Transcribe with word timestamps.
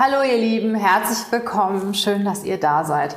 Hallo 0.00 0.22
ihr 0.22 0.38
Lieben, 0.38 0.76
herzlich 0.76 1.32
willkommen. 1.32 1.92
Schön, 1.92 2.24
dass 2.24 2.44
ihr 2.44 2.60
da 2.60 2.84
seid. 2.84 3.16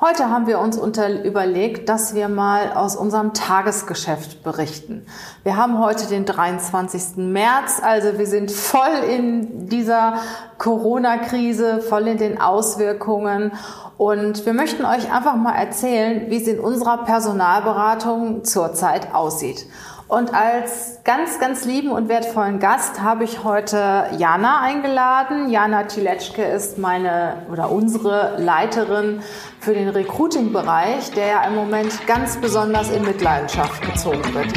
Heute 0.00 0.30
haben 0.30 0.46
wir 0.46 0.58
uns 0.58 0.78
unter 0.78 1.22
überlegt, 1.22 1.90
dass 1.90 2.14
wir 2.14 2.28
mal 2.28 2.72
aus 2.72 2.96
unserem 2.96 3.34
Tagesgeschäft 3.34 4.42
berichten. 4.42 5.04
Wir 5.42 5.58
haben 5.58 5.78
heute 5.78 6.06
den 6.06 6.24
23. 6.24 7.16
März, 7.16 7.78
also 7.82 8.16
wir 8.16 8.26
sind 8.26 8.50
voll 8.50 9.04
in 9.06 9.68
dieser 9.68 10.14
Corona-Krise, 10.56 11.82
voll 11.82 12.08
in 12.08 12.16
den 12.16 12.40
Auswirkungen 12.40 13.52
und 13.98 14.46
wir 14.46 14.54
möchten 14.54 14.86
euch 14.86 15.12
einfach 15.12 15.36
mal 15.36 15.54
erzählen, 15.54 16.30
wie 16.30 16.40
es 16.40 16.48
in 16.48 16.58
unserer 16.58 17.04
Personalberatung 17.04 18.44
zurzeit 18.44 19.14
aussieht. 19.14 19.66
Und 20.06 20.34
als 20.34 21.00
ganz, 21.04 21.40
ganz 21.40 21.64
lieben 21.64 21.90
und 21.90 22.10
wertvollen 22.10 22.60
Gast 22.60 23.00
habe 23.00 23.24
ich 23.24 23.42
heute 23.42 24.06
Jana 24.18 24.60
eingeladen. 24.60 25.48
Jana 25.48 25.84
Tiletschke 25.84 26.44
ist 26.44 26.76
meine 26.76 27.46
oder 27.50 27.70
unsere 27.70 28.36
Leiterin 28.38 29.22
für 29.60 29.72
den 29.72 29.88
Recruiting-Bereich, 29.88 31.12
der 31.12 31.26
ja 31.26 31.44
im 31.44 31.54
Moment 31.54 32.06
ganz 32.06 32.36
besonders 32.36 32.90
in 32.90 33.02
Mitleidenschaft 33.02 33.80
gezogen 33.80 34.22
wird. 34.34 34.52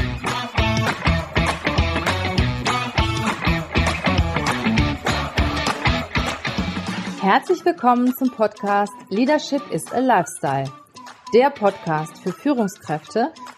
Herzlich 7.21 7.63
willkommen 7.63 8.13
zum 8.17 8.31
Podcast 8.31 8.93
Leadership 9.09 9.61
is 9.71 9.91
a 9.93 9.99
Lifestyle. 9.99 10.69
Der 11.33 11.49
Podcast 11.49 12.17
für 12.19 12.31
Führungskräfte, 12.31 13.33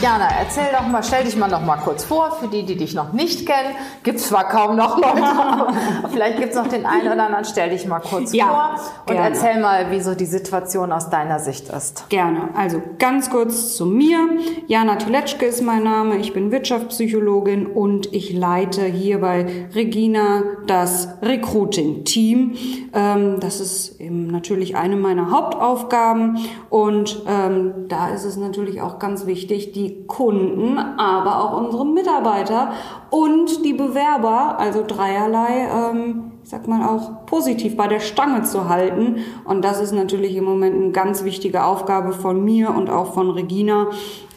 Jana, 0.00 0.28
erzähl 0.40 0.68
doch 0.72 0.86
mal, 0.86 1.02
stell 1.02 1.24
dich 1.24 1.36
mal 1.36 1.50
noch 1.50 1.62
mal 1.62 1.76
kurz 1.76 2.04
vor, 2.04 2.32
für 2.40 2.48
die, 2.48 2.64
die 2.64 2.76
dich 2.76 2.94
noch 2.94 3.12
nicht 3.12 3.44
kennen. 3.44 3.74
Gibt 4.02 4.18
es 4.18 4.28
zwar 4.28 4.48
kaum 4.48 4.74
noch 4.74 4.96
Leute, 4.96 5.74
vielleicht 6.10 6.38
gibt 6.38 6.50
es 6.50 6.56
noch 6.56 6.68
den 6.68 6.86
einen 6.86 7.12
oder 7.12 7.26
anderen. 7.26 7.44
Stell 7.44 7.68
dich 7.68 7.86
mal 7.86 8.00
kurz 8.00 8.32
ja, 8.32 8.46
vor 8.46 8.74
und 9.06 9.12
gerne. 9.12 9.28
erzähl 9.28 9.60
mal, 9.60 9.90
wie 9.90 10.00
so 10.00 10.14
die 10.14 10.24
Situation 10.24 10.90
aus 10.90 11.10
deiner 11.10 11.38
Sicht 11.38 11.68
ist. 11.68 12.08
Gerne. 12.08 12.48
Also 12.54 12.80
ganz 12.98 13.28
kurz 13.28 13.76
zu 13.76 13.84
mir. 13.84 14.26
Jana 14.68 14.96
Tuletschke 14.96 15.44
ist 15.44 15.60
mein 15.60 15.82
Name. 15.82 16.16
Ich 16.16 16.32
bin 16.32 16.50
Wirtschaftspsychologin 16.50 17.66
und 17.66 18.10
ich 18.14 18.32
leite 18.32 18.86
hier 18.86 19.20
bei 19.20 19.68
Regina 19.74 20.44
das 20.66 21.08
Recruiting-Team. 21.20 22.56
Ähm, 22.94 23.40
das 23.40 23.60
ist 23.60 24.00
eben 24.00 24.28
natürlich 24.28 24.76
eine 24.76 24.96
meiner 24.96 25.30
Hauptaufgaben 25.30 26.38
und 26.70 27.22
ähm, 27.28 27.86
da 27.88 28.08
ist 28.08 28.24
es 28.24 28.38
natürlich 28.38 28.80
auch 28.80 28.98
ganz 28.98 29.26
wichtig, 29.26 29.72
die 29.72 29.89
Kunden, 30.06 30.78
aber 30.78 31.44
auch 31.44 31.60
unsere 31.60 31.86
Mitarbeiter 31.86 32.72
und 33.10 33.64
die 33.64 33.72
Bewerber, 33.72 34.58
also 34.58 34.84
dreierlei, 34.86 35.68
ähm, 35.72 36.32
ich 36.42 36.50
sag 36.50 36.66
mal 36.66 36.88
auch 36.88 37.26
positiv 37.26 37.76
bei 37.76 37.86
der 37.86 38.00
Stange 38.00 38.42
zu 38.42 38.68
halten. 38.68 39.16
Und 39.44 39.64
das 39.64 39.80
ist 39.80 39.92
natürlich 39.92 40.34
im 40.36 40.44
Moment 40.44 40.74
eine 40.76 40.90
ganz 40.90 41.24
wichtige 41.24 41.64
Aufgabe 41.64 42.12
von 42.12 42.44
mir 42.44 42.74
und 42.74 42.90
auch 42.90 43.14
von 43.14 43.30
Regina. 43.30 43.88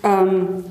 Ähm, 0.03 0.65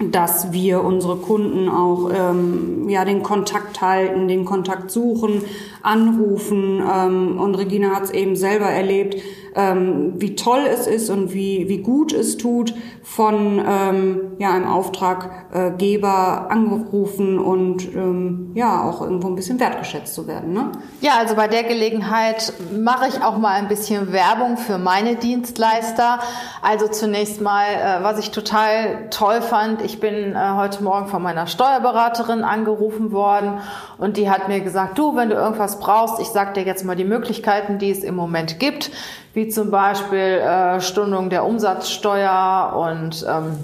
dass 0.00 0.52
wir 0.52 0.82
unsere 0.82 1.16
Kunden 1.16 1.68
auch 1.68 2.10
ähm, 2.12 2.88
ja 2.88 3.04
den 3.04 3.22
Kontakt 3.22 3.80
halten, 3.80 4.26
den 4.26 4.44
Kontakt 4.44 4.90
suchen, 4.90 5.42
anrufen. 5.82 6.82
Ähm, 6.82 7.38
und 7.38 7.54
Regina 7.54 7.94
hat 7.94 8.04
es 8.04 8.10
eben 8.10 8.34
selber 8.34 8.66
erlebt, 8.66 9.16
ähm, 9.54 10.14
wie 10.16 10.34
toll 10.34 10.66
es 10.68 10.86
ist 10.86 11.10
und 11.10 11.32
wie, 11.32 11.68
wie 11.68 11.78
gut 11.78 12.12
es 12.12 12.36
tut, 12.36 12.74
von 13.02 13.62
ähm, 13.66 14.32
ja, 14.38 14.52
einem 14.52 14.66
Auftraggeber 14.66 16.50
angerufen 16.50 17.38
und 17.38 17.94
ähm, 17.94 18.50
ja 18.54 18.82
auch 18.82 19.00
irgendwo 19.02 19.28
ein 19.28 19.36
bisschen 19.36 19.60
wertgeschätzt 19.60 20.14
zu 20.14 20.26
werden. 20.26 20.52
Ne? 20.52 20.72
Ja, 21.00 21.12
also 21.18 21.36
bei 21.36 21.46
der 21.46 21.62
Gelegenheit 21.62 22.52
mache 22.72 23.08
ich 23.08 23.22
auch 23.22 23.38
mal 23.38 23.52
ein 23.52 23.68
bisschen 23.68 24.12
Werbung 24.12 24.56
für 24.56 24.78
meine 24.78 25.16
Dienstleister. 25.16 26.18
Also 26.62 26.88
zunächst 26.88 27.40
mal, 27.40 27.66
äh, 27.66 28.02
was 28.02 28.18
ich 28.18 28.30
total 28.32 29.08
toll 29.10 29.40
fand, 29.40 29.82
ich 29.82 30.00
bin 30.00 30.34
äh, 30.34 30.54
heute 30.56 30.82
Morgen 30.82 31.06
von 31.06 31.22
meiner 31.22 31.46
Steuerberaterin 31.46 32.42
angerufen 32.42 33.12
worden 33.12 33.58
und 33.98 34.16
die 34.16 34.30
hat 34.30 34.48
mir 34.48 34.60
gesagt, 34.60 34.98
du, 34.98 35.14
wenn 35.14 35.28
du 35.28 35.36
irgendwas 35.36 35.78
brauchst, 35.78 36.20
ich 36.20 36.28
sag 36.28 36.54
dir 36.54 36.64
jetzt 36.64 36.84
mal 36.84 36.96
die 36.96 37.04
Möglichkeiten, 37.04 37.78
die 37.78 37.90
es 37.90 38.02
im 38.02 38.16
Moment 38.16 38.58
gibt 38.58 38.90
wie 39.34 39.48
zum 39.48 39.70
Beispiel 39.70 40.18
äh, 40.18 40.80
Stundung 40.80 41.28
der 41.28 41.44
Umsatzsteuer 41.44 42.72
und 42.74 43.26
ähm, 43.28 43.58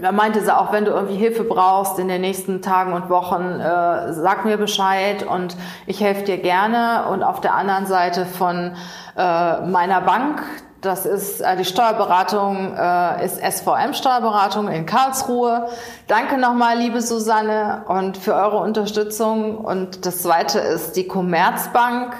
da 0.00 0.10
meinte 0.10 0.40
sie 0.40 0.56
auch, 0.56 0.72
wenn 0.72 0.86
du 0.86 0.90
irgendwie 0.90 1.16
Hilfe 1.16 1.44
brauchst 1.44 1.98
in 1.98 2.08
den 2.08 2.22
nächsten 2.22 2.62
Tagen 2.62 2.94
und 2.94 3.10
Wochen, 3.10 3.60
äh, 3.60 4.12
sag 4.14 4.44
mir 4.46 4.56
Bescheid 4.56 5.22
und 5.22 5.54
ich 5.86 6.00
helfe 6.00 6.22
dir 6.22 6.38
gerne. 6.38 7.04
Und 7.10 7.22
auf 7.22 7.42
der 7.42 7.54
anderen 7.54 7.84
Seite 7.84 8.24
von 8.24 8.72
äh, 9.18 9.60
meiner 9.60 10.00
Bank, 10.00 10.42
das 10.80 11.04
ist 11.04 11.42
äh, 11.42 11.56
die 11.58 11.66
Steuerberatung, 11.66 12.74
äh, 12.74 13.24
ist 13.24 13.38
SVM 13.38 13.92
Steuerberatung 13.92 14.68
in 14.68 14.86
Karlsruhe. 14.86 15.68
Danke 16.06 16.38
nochmal, 16.38 16.78
liebe 16.78 17.02
Susanne, 17.02 17.82
und 17.86 18.16
für 18.16 18.34
eure 18.34 18.58
Unterstützung. 18.58 19.58
Und 19.58 20.06
das 20.06 20.22
zweite 20.22 20.58
ist 20.58 20.96
die 20.96 21.06
Commerzbank. 21.06 22.14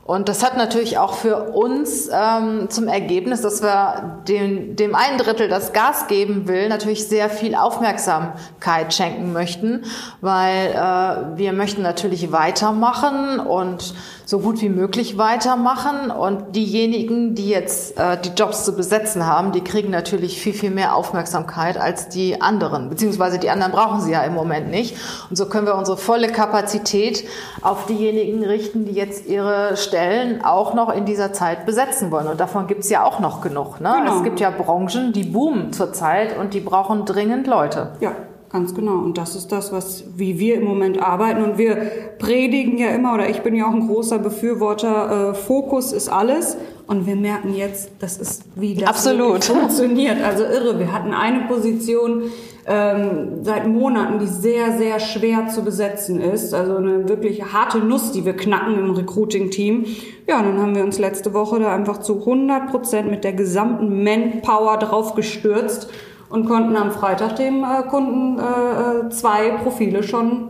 Und 0.05 0.29
das 0.29 0.43
hat 0.43 0.55
natürlich 0.55 0.99
auch 0.99 1.13
für 1.15 1.49
uns 1.49 2.11
ähm, 2.13 2.69
zum 2.69 2.87
Ergebnis, 2.87 3.41
dass 3.41 3.63
wir 3.63 4.21
dem, 4.27 4.75
dem 4.75 4.93
einen 4.93 5.17
Drittel, 5.17 5.49
das 5.49 5.73
Gas 5.73 6.05
geben 6.07 6.47
will, 6.47 6.69
natürlich 6.69 7.07
sehr 7.07 7.27
viel 7.27 7.55
Aufmerksamkeit 7.55 8.93
schenken 8.93 9.33
möchten, 9.33 9.83
weil 10.21 10.67
äh, 10.67 11.37
wir 11.37 11.53
möchten 11.53 11.81
natürlich 11.81 12.31
weitermachen 12.31 13.39
und 13.39 13.95
so 14.25 14.39
gut 14.39 14.61
wie 14.61 14.69
möglich 14.69 15.17
weitermachen. 15.17 16.11
Und 16.11 16.55
diejenigen, 16.55 17.33
die 17.33 17.49
jetzt 17.49 17.97
äh, 17.97 18.17
die 18.19 18.29
Jobs 18.29 18.63
zu 18.63 18.75
besetzen 18.75 19.25
haben, 19.25 19.51
die 19.53 19.63
kriegen 19.63 19.89
natürlich 19.89 20.39
viel, 20.39 20.53
viel 20.53 20.71
mehr 20.71 20.95
Aufmerksamkeit 20.95 21.77
als 21.77 22.09
die 22.09 22.41
anderen. 22.41 22.89
Beziehungsweise 22.89 23.39
die 23.39 23.49
anderen 23.49 23.71
brauchen 23.71 24.01
sie 24.01 24.11
ja 24.11 24.21
im 24.23 24.33
Moment 24.33 24.69
nicht. 24.69 24.97
Und 25.31 25.35
so 25.35 25.47
können 25.47 25.65
wir 25.65 25.75
unsere 25.75 25.97
volle 25.97 26.27
Kapazität 26.27 27.27
auf 27.61 27.85
diejenigen 27.87 28.43
richten, 28.43 28.85
die 28.85 28.93
jetzt 28.93 29.25
ihre 29.27 29.75
Stellen 29.95 30.43
auch 30.43 30.73
noch 30.73 30.93
in 30.93 31.05
dieser 31.05 31.31
Zeit 31.31 31.65
besetzen 31.65 32.11
wollen. 32.11 32.27
Und 32.27 32.39
davon 32.41 32.67
gibt 32.67 32.81
es 32.81 32.89
ja 32.89 33.05
auch 33.05 33.21
noch 33.21 33.39
genug. 33.39 33.79
Ne? 33.79 33.95
Genau. 33.97 34.17
Es 34.17 34.23
gibt 34.23 34.41
ja 34.41 34.49
Branchen, 34.49 35.13
die 35.13 35.23
boomen 35.23 35.71
zurzeit 35.71 36.37
und 36.37 36.53
die 36.53 36.59
brauchen 36.59 37.05
dringend 37.05 37.47
Leute. 37.47 37.93
Ja. 38.01 38.11
Ganz 38.51 38.75
genau. 38.75 38.99
Und 38.99 39.17
das 39.17 39.35
ist 39.35 39.51
das, 39.51 39.73
was, 39.73 40.03
wie 40.15 40.39
wir 40.39 40.55
im 40.55 40.65
Moment 40.65 41.01
arbeiten. 41.01 41.43
Und 41.43 41.57
wir 41.57 41.77
predigen 42.19 42.77
ja 42.77 42.89
immer, 42.89 43.13
oder 43.13 43.29
ich 43.29 43.41
bin 43.41 43.55
ja 43.55 43.67
auch 43.67 43.73
ein 43.73 43.87
großer 43.87 44.19
Befürworter, 44.19 45.31
äh, 45.31 45.33
Fokus 45.33 45.91
ist 45.91 46.09
alles. 46.09 46.57
Und 46.87 47.07
wir 47.07 47.15
merken 47.15 47.55
jetzt, 47.55 47.89
das 47.99 48.17
ist, 48.17 48.43
wie 48.55 48.75
das 48.75 48.89
Absolut. 48.89 49.43
funktioniert. 49.43 50.21
Also 50.21 50.43
irre. 50.43 50.77
Wir 50.77 50.93
hatten 50.93 51.13
eine 51.13 51.47
Position 51.47 52.23
ähm, 52.67 53.43
seit 53.43 53.67
Monaten, 53.67 54.19
die 54.19 54.27
sehr, 54.27 54.77
sehr 54.77 54.99
schwer 54.99 55.47
zu 55.47 55.63
besetzen 55.63 56.21
ist. 56.21 56.53
Also 56.53 56.77
eine 56.77 57.09
wirklich 57.09 57.53
harte 57.53 57.79
Nuss, 57.79 58.11
die 58.11 58.23
wir 58.23 58.35
knacken 58.35 58.77
im 58.77 58.91
Recruiting-Team. 58.91 59.85
Ja, 60.27 60.39
und 60.39 60.45
dann 60.45 60.61
haben 60.61 60.75
wir 60.75 60.83
uns 60.83 60.99
letzte 60.99 61.33
Woche 61.33 61.59
da 61.59 61.73
einfach 61.73 61.99
zu 61.99 62.19
100 62.19 62.69
Prozent 62.69 63.09
mit 63.09 63.23
der 63.23 63.33
gesamten 63.33 64.03
Manpower 64.03 64.77
drauf 64.77 65.15
gestürzt 65.15 65.89
und 66.29 66.45
konnten 66.45 66.75
am 66.75 66.91
Freitag 66.91 67.35
dem 67.35 67.63
äh, 67.63 67.83
Kunden 67.89 68.39
äh, 68.39 69.07
äh 69.07 69.09
zwei 69.09 69.51
Profile 69.63 70.03
schon 70.03 70.49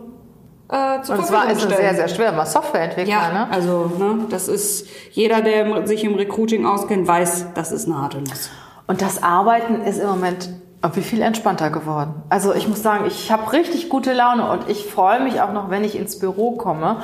äh, 0.68 1.02
zur 1.02 1.16
und 1.16 1.24
es 1.24 1.32
war 1.32 1.50
ist 1.50 1.60
sehr, 1.60 1.94
sehr 1.94 2.08
schwer, 2.08 2.32
mal 2.32 2.46
Softwareentwickler, 2.46 3.12
ja, 3.12 3.32
ne? 3.32 3.48
Also, 3.50 3.92
ne, 3.98 4.26
das 4.30 4.48
ist, 4.48 4.86
jeder, 5.12 5.42
der 5.42 5.86
sich 5.86 6.04
im 6.04 6.14
Recruiting 6.14 6.66
auskennt, 6.66 7.06
weiß, 7.06 7.48
das 7.54 7.72
ist 7.72 7.86
eine 7.86 8.00
harte 8.00 8.18
Nuss. 8.18 8.50
Und 8.86 9.02
das 9.02 9.22
Arbeiten 9.22 9.82
ist 9.82 9.98
im 9.98 10.08
Moment 10.08 10.50
wie 10.94 11.02
viel 11.02 11.20
entspannter 11.20 11.70
geworden. 11.70 12.22
Also 12.28 12.54
ich 12.54 12.68
muss 12.68 12.80
sagen, 12.80 13.06
ich 13.08 13.32
habe 13.32 13.52
richtig 13.52 13.88
gute 13.88 14.12
Laune 14.12 14.48
und 14.48 14.68
ich 14.68 14.84
freue 14.84 15.20
mich 15.20 15.40
auch 15.40 15.52
noch, 15.52 15.68
wenn 15.68 15.82
ich 15.82 15.98
ins 15.98 16.20
Büro 16.20 16.52
komme, 16.52 16.98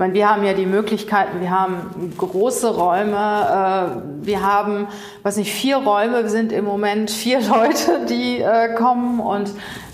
meine, 0.00 0.14
wir 0.14 0.30
haben 0.30 0.42
ja 0.44 0.54
die 0.54 0.66
Möglichkeiten, 0.66 1.40
wir 1.40 1.50
haben 1.50 2.12
große 2.16 2.74
Räume, 2.74 3.12
äh, 3.12 4.26
wir 4.26 4.42
haben, 4.42 4.88
was 5.22 5.36
nicht, 5.36 5.52
vier 5.52 5.76
Räume, 5.76 6.28
sind 6.28 6.52
im 6.52 6.64
Moment 6.64 7.10
vier 7.10 7.40
Leute, 7.48 8.06
die 8.08 8.38
äh, 8.38 8.74
kommen 8.74 9.20
und 9.20 9.52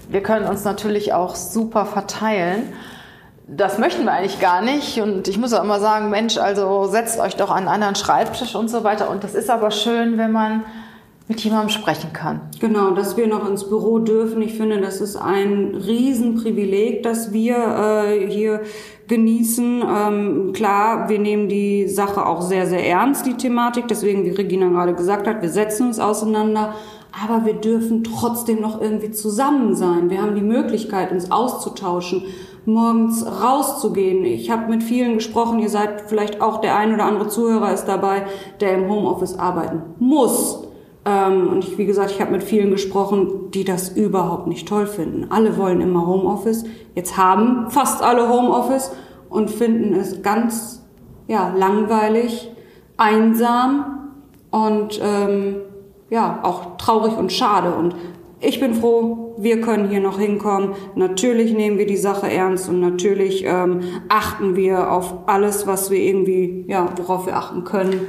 wir 0.09 0.23
können 0.23 0.47
uns 0.47 0.65
natürlich 0.65 1.13
auch 1.13 1.35
super 1.35 1.85
verteilen. 1.85 2.73
Das 3.49 3.79
möchten 3.79 4.05
wir 4.05 4.13
eigentlich 4.13 4.41
gar 4.41 4.61
nicht. 4.61 5.01
Und 5.01 5.29
ich 5.29 5.39
muss 5.39 5.53
auch 5.53 5.63
immer 5.63 5.79
sagen, 5.79 6.11
Mensch, 6.11 6.37
also 6.37 6.87
setzt 6.87 7.21
euch 7.21 7.37
doch 7.37 7.51
an 7.51 7.59
einen 7.59 7.69
anderen 7.69 7.95
Schreibtisch 7.95 8.57
und 8.57 8.69
so 8.69 8.83
weiter. 8.83 9.09
Und 9.09 9.23
das 9.23 9.35
ist 9.35 9.51
aber 9.51 9.71
schön, 9.71 10.19
wenn 10.19 10.33
man 10.33 10.65
mit 11.29 11.41
jemandem 11.41 11.71
sprechen 11.71 12.13
kann. 12.13 12.41
Genau, 12.61 12.91
dass 12.91 13.17
wir 13.17 13.27
noch 13.27 13.49
ins 13.49 13.69
Büro 13.69 13.99
dürfen. 13.99 14.43
Ich 14.43 14.55
finde, 14.55 14.81
das 14.81 15.01
ist 15.01 15.17
ein 15.17 15.75
Riesenprivileg, 15.75 17.03
dass 17.03 17.33
wir 17.33 17.57
äh, 17.57 18.29
hier 18.29 18.63
genießen. 19.09 19.83
Ähm, 19.83 20.53
klar, 20.53 21.09
wir 21.09 21.19
nehmen 21.19 21.49
die 21.49 21.89
Sache 21.89 22.27
auch 22.27 22.43
sehr, 22.43 22.67
sehr 22.67 22.85
ernst, 22.87 23.27
die 23.27 23.35
Thematik. 23.35 23.87
Deswegen, 23.89 24.25
wie 24.25 24.31
Regina 24.31 24.69
gerade 24.69 24.95
gesagt 24.95 25.27
hat, 25.27 25.43
wir 25.43 25.51
setzen 25.51 25.89
uns 25.89 25.99
auseinander. 25.99 26.75
Aber 27.25 27.47
wir 27.47 27.55
dürfen 27.55 28.05
trotzdem 28.05 28.61
noch 28.61 28.81
irgendwie 28.81 29.11
zusammen 29.11 29.75
sein. 29.75 30.11
Wir 30.11 30.21
haben 30.21 30.35
die 30.35 30.43
Möglichkeit, 30.43 31.13
uns 31.13 31.31
auszutauschen, 31.31 32.23
morgens 32.67 33.25
rauszugehen. 33.25 34.25
Ich 34.25 34.51
habe 34.51 34.69
mit 34.69 34.83
vielen 34.83 35.15
gesprochen. 35.15 35.61
Ihr 35.61 35.71
seid 35.71 36.03
vielleicht 36.09 36.41
auch 36.41 36.61
der 36.61 36.77
ein 36.77 36.93
oder 36.93 37.05
andere 37.05 37.29
Zuhörer 37.29 37.73
ist 37.73 37.87
dabei, 37.87 38.27
der 38.61 38.75
im 38.75 38.91
Homeoffice 38.91 39.39
arbeiten 39.39 39.83
muss 39.99 40.67
ähm, 41.07 41.49
und 41.49 41.65
ich, 41.65 41.79
wie 41.79 41.87
gesagt, 41.87 42.11
ich 42.11 42.21
habe 42.21 42.33
mit 42.33 42.43
vielen 42.43 42.73
gesprochen, 42.73 43.51
die 43.53 43.65
das 43.65 43.91
überhaupt 43.91 44.49
nicht 44.49 44.67
toll 44.67 44.87
finden. 44.87 45.31
Alle 45.31 45.57
wollen 45.57 45.81
immer 45.81 46.05
Homeoffice. 46.05 46.65
Jetzt 46.95 47.17
haben 47.17 47.71
fast 47.71 48.03
alle 48.03 48.29
Homeoffice 48.29 48.91
und 49.31 49.51
finden 49.51 49.95
es 49.95 50.23
ganz 50.23 50.85
ja, 51.29 51.55
langweilig, 51.57 52.51
einsam 52.97 54.11
und 54.51 55.01
ähm, 55.01 55.57
ja, 56.11 56.41
auch 56.43 56.77
traurig 56.77 57.17
und 57.17 57.33
schade. 57.33 57.75
Und 57.75 57.95
ich 58.41 58.61
bin 58.61 58.75
froh, 58.75 59.35
wir 59.39 59.61
können 59.61 59.89
hier 59.89 60.01
noch 60.01 60.19
hinkommen. 60.19 60.75
Natürlich 60.95 61.55
nehmen 61.55 61.79
wir 61.79 61.87
die 61.87 61.97
Sache 61.97 62.31
ernst 62.31 62.69
und 62.69 62.81
natürlich 62.81 63.45
ähm, 63.45 63.83
achten 64.09 64.57
wir 64.57 64.93
auf 64.93 65.15
alles, 65.27 65.67
was 65.67 65.91
wir 65.91 65.99
irgendwie, 65.99 66.65
ja, 66.69 66.89
worauf 66.97 67.27
wir 67.27 67.37
achten 67.37 67.65
können. 67.65 68.01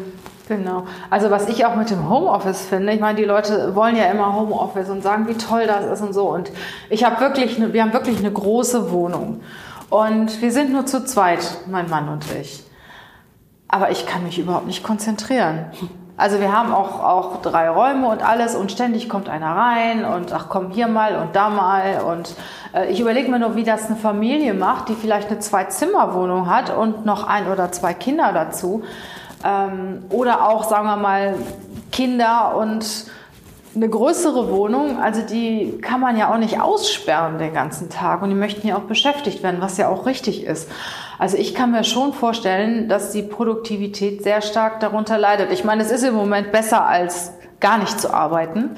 Genau. 0.47 0.85
Also 1.09 1.29
was 1.29 1.49
ich 1.49 1.65
auch 1.65 1.75
mit 1.75 1.89
dem 1.89 2.09
Homeoffice 2.09 2.61
finde, 2.61 2.94
ich 2.94 3.01
meine, 3.01 3.17
die 3.17 3.25
Leute 3.25 3.75
wollen 3.75 3.95
ja 3.95 4.05
immer 4.05 4.33
Homeoffice 4.33 4.89
und 4.89 5.03
sagen, 5.03 5.27
wie 5.27 5.33
toll 5.33 5.67
das 5.67 5.85
ist 5.85 6.01
und 6.05 6.13
so. 6.13 6.29
Und 6.29 6.51
ich 6.89 7.03
habe 7.03 7.19
wirklich, 7.19 7.57
eine, 7.57 7.73
wir 7.73 7.83
haben 7.83 7.94
wirklich 7.94 8.19
eine 8.19 8.31
große 8.31 8.91
Wohnung 8.91 9.41
und 9.89 10.41
wir 10.41 10.51
sind 10.51 10.71
nur 10.71 10.85
zu 10.85 11.03
zweit, 11.03 11.61
mein 11.69 11.89
Mann 11.89 12.07
und 12.09 12.25
ich. 12.41 12.63
Aber 13.67 13.91
ich 13.91 14.05
kann 14.05 14.23
mich 14.23 14.39
überhaupt 14.39 14.67
nicht 14.67 14.83
konzentrieren. 14.83 15.65
Also 16.17 16.39
wir 16.39 16.51
haben 16.51 16.73
auch, 16.73 17.03
auch 17.03 17.43
drei 17.43 17.69
Räume 17.69 18.07
und 18.07 18.27
alles 18.27 18.55
und 18.55 18.71
ständig 18.71 19.07
kommt 19.07 19.29
einer 19.29 19.55
rein 19.55 20.03
und 20.03 20.33
ach 20.33 20.47
komm 20.49 20.71
hier 20.71 20.87
mal 20.87 21.15
und 21.15 21.35
da 21.35 21.49
mal 21.49 22.01
und 22.01 22.33
äh, 22.73 22.91
ich 22.91 22.99
überlege 22.99 23.29
mir 23.29 23.37
nur, 23.37 23.55
wie 23.55 23.63
das 23.63 23.85
eine 23.85 23.95
Familie 23.95 24.55
macht, 24.55 24.89
die 24.89 24.95
vielleicht 24.95 25.29
eine 25.29 25.37
Zwei-Zimmer-Wohnung 25.37 26.49
hat 26.49 26.75
und 26.75 27.05
noch 27.05 27.27
ein 27.27 27.47
oder 27.47 27.71
zwei 27.71 27.93
Kinder 27.93 28.33
dazu. 28.33 28.83
Ähm, 29.45 30.05
oder 30.09 30.49
auch, 30.49 30.63
sagen 30.63 30.87
wir 30.87 30.95
mal, 30.95 31.35
Kinder 31.91 32.55
und 32.57 33.05
eine 33.77 33.89
größere 33.89 34.50
Wohnung, 34.50 35.00
also 35.00 35.21
die 35.21 35.77
kann 35.81 36.01
man 36.01 36.18
ja 36.18 36.33
auch 36.33 36.38
nicht 36.38 36.59
aussperren 36.59 37.38
den 37.38 37.53
ganzen 37.53 37.89
Tag 37.89 38.24
und 38.24 38.29
die 38.29 38.35
möchten 38.35 38.68
ja 38.68 38.75
auch 38.75 38.81
beschäftigt 38.83 39.44
werden, 39.44 39.62
was 39.62 39.77
ja 39.77 39.88
auch 39.88 40.06
richtig 40.06 40.44
ist. 40.44 40.69
Also 41.19 41.38
ich 41.38 41.53
kann 41.53 41.71
mir 41.71 41.83
schon 41.83 42.13
vorstellen, 42.13 42.89
dass 42.89 43.12
die 43.12 43.21
Produktivität 43.21 44.24
sehr 44.24 44.41
stark 44.41 44.79
darunter 44.79 45.18
leidet. 45.18 45.51
Ich 45.51 45.63
meine, 45.63 45.83
es 45.83 45.91
ist 45.91 46.03
im 46.03 46.15
Moment 46.15 46.51
besser 46.51 46.85
als 46.85 47.31
gar 47.59 47.77
nicht 47.77 48.00
zu 48.00 48.13
arbeiten 48.13 48.71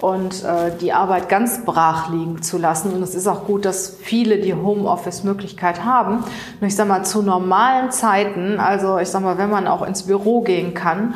und 0.00 0.44
äh, 0.44 0.76
die 0.80 0.92
Arbeit 0.92 1.28
ganz 1.28 1.64
brach 1.64 2.10
liegen 2.10 2.42
zu 2.42 2.58
lassen. 2.58 2.92
Und 2.92 3.02
es 3.02 3.14
ist 3.14 3.28
auch 3.28 3.44
gut, 3.46 3.64
dass 3.64 3.96
viele 4.00 4.38
die 4.38 4.54
Homeoffice-Möglichkeit 4.54 5.84
haben. 5.84 6.24
Und 6.60 6.66
ich 6.66 6.74
sage 6.74 6.88
mal, 6.88 7.04
zu 7.04 7.22
normalen 7.22 7.90
Zeiten, 7.90 8.58
also 8.58 8.98
ich 8.98 9.08
sage 9.08 9.24
mal, 9.24 9.38
wenn 9.38 9.50
man 9.50 9.66
auch 9.66 9.82
ins 9.82 10.04
Büro 10.04 10.40
gehen 10.40 10.74
kann, 10.74 11.14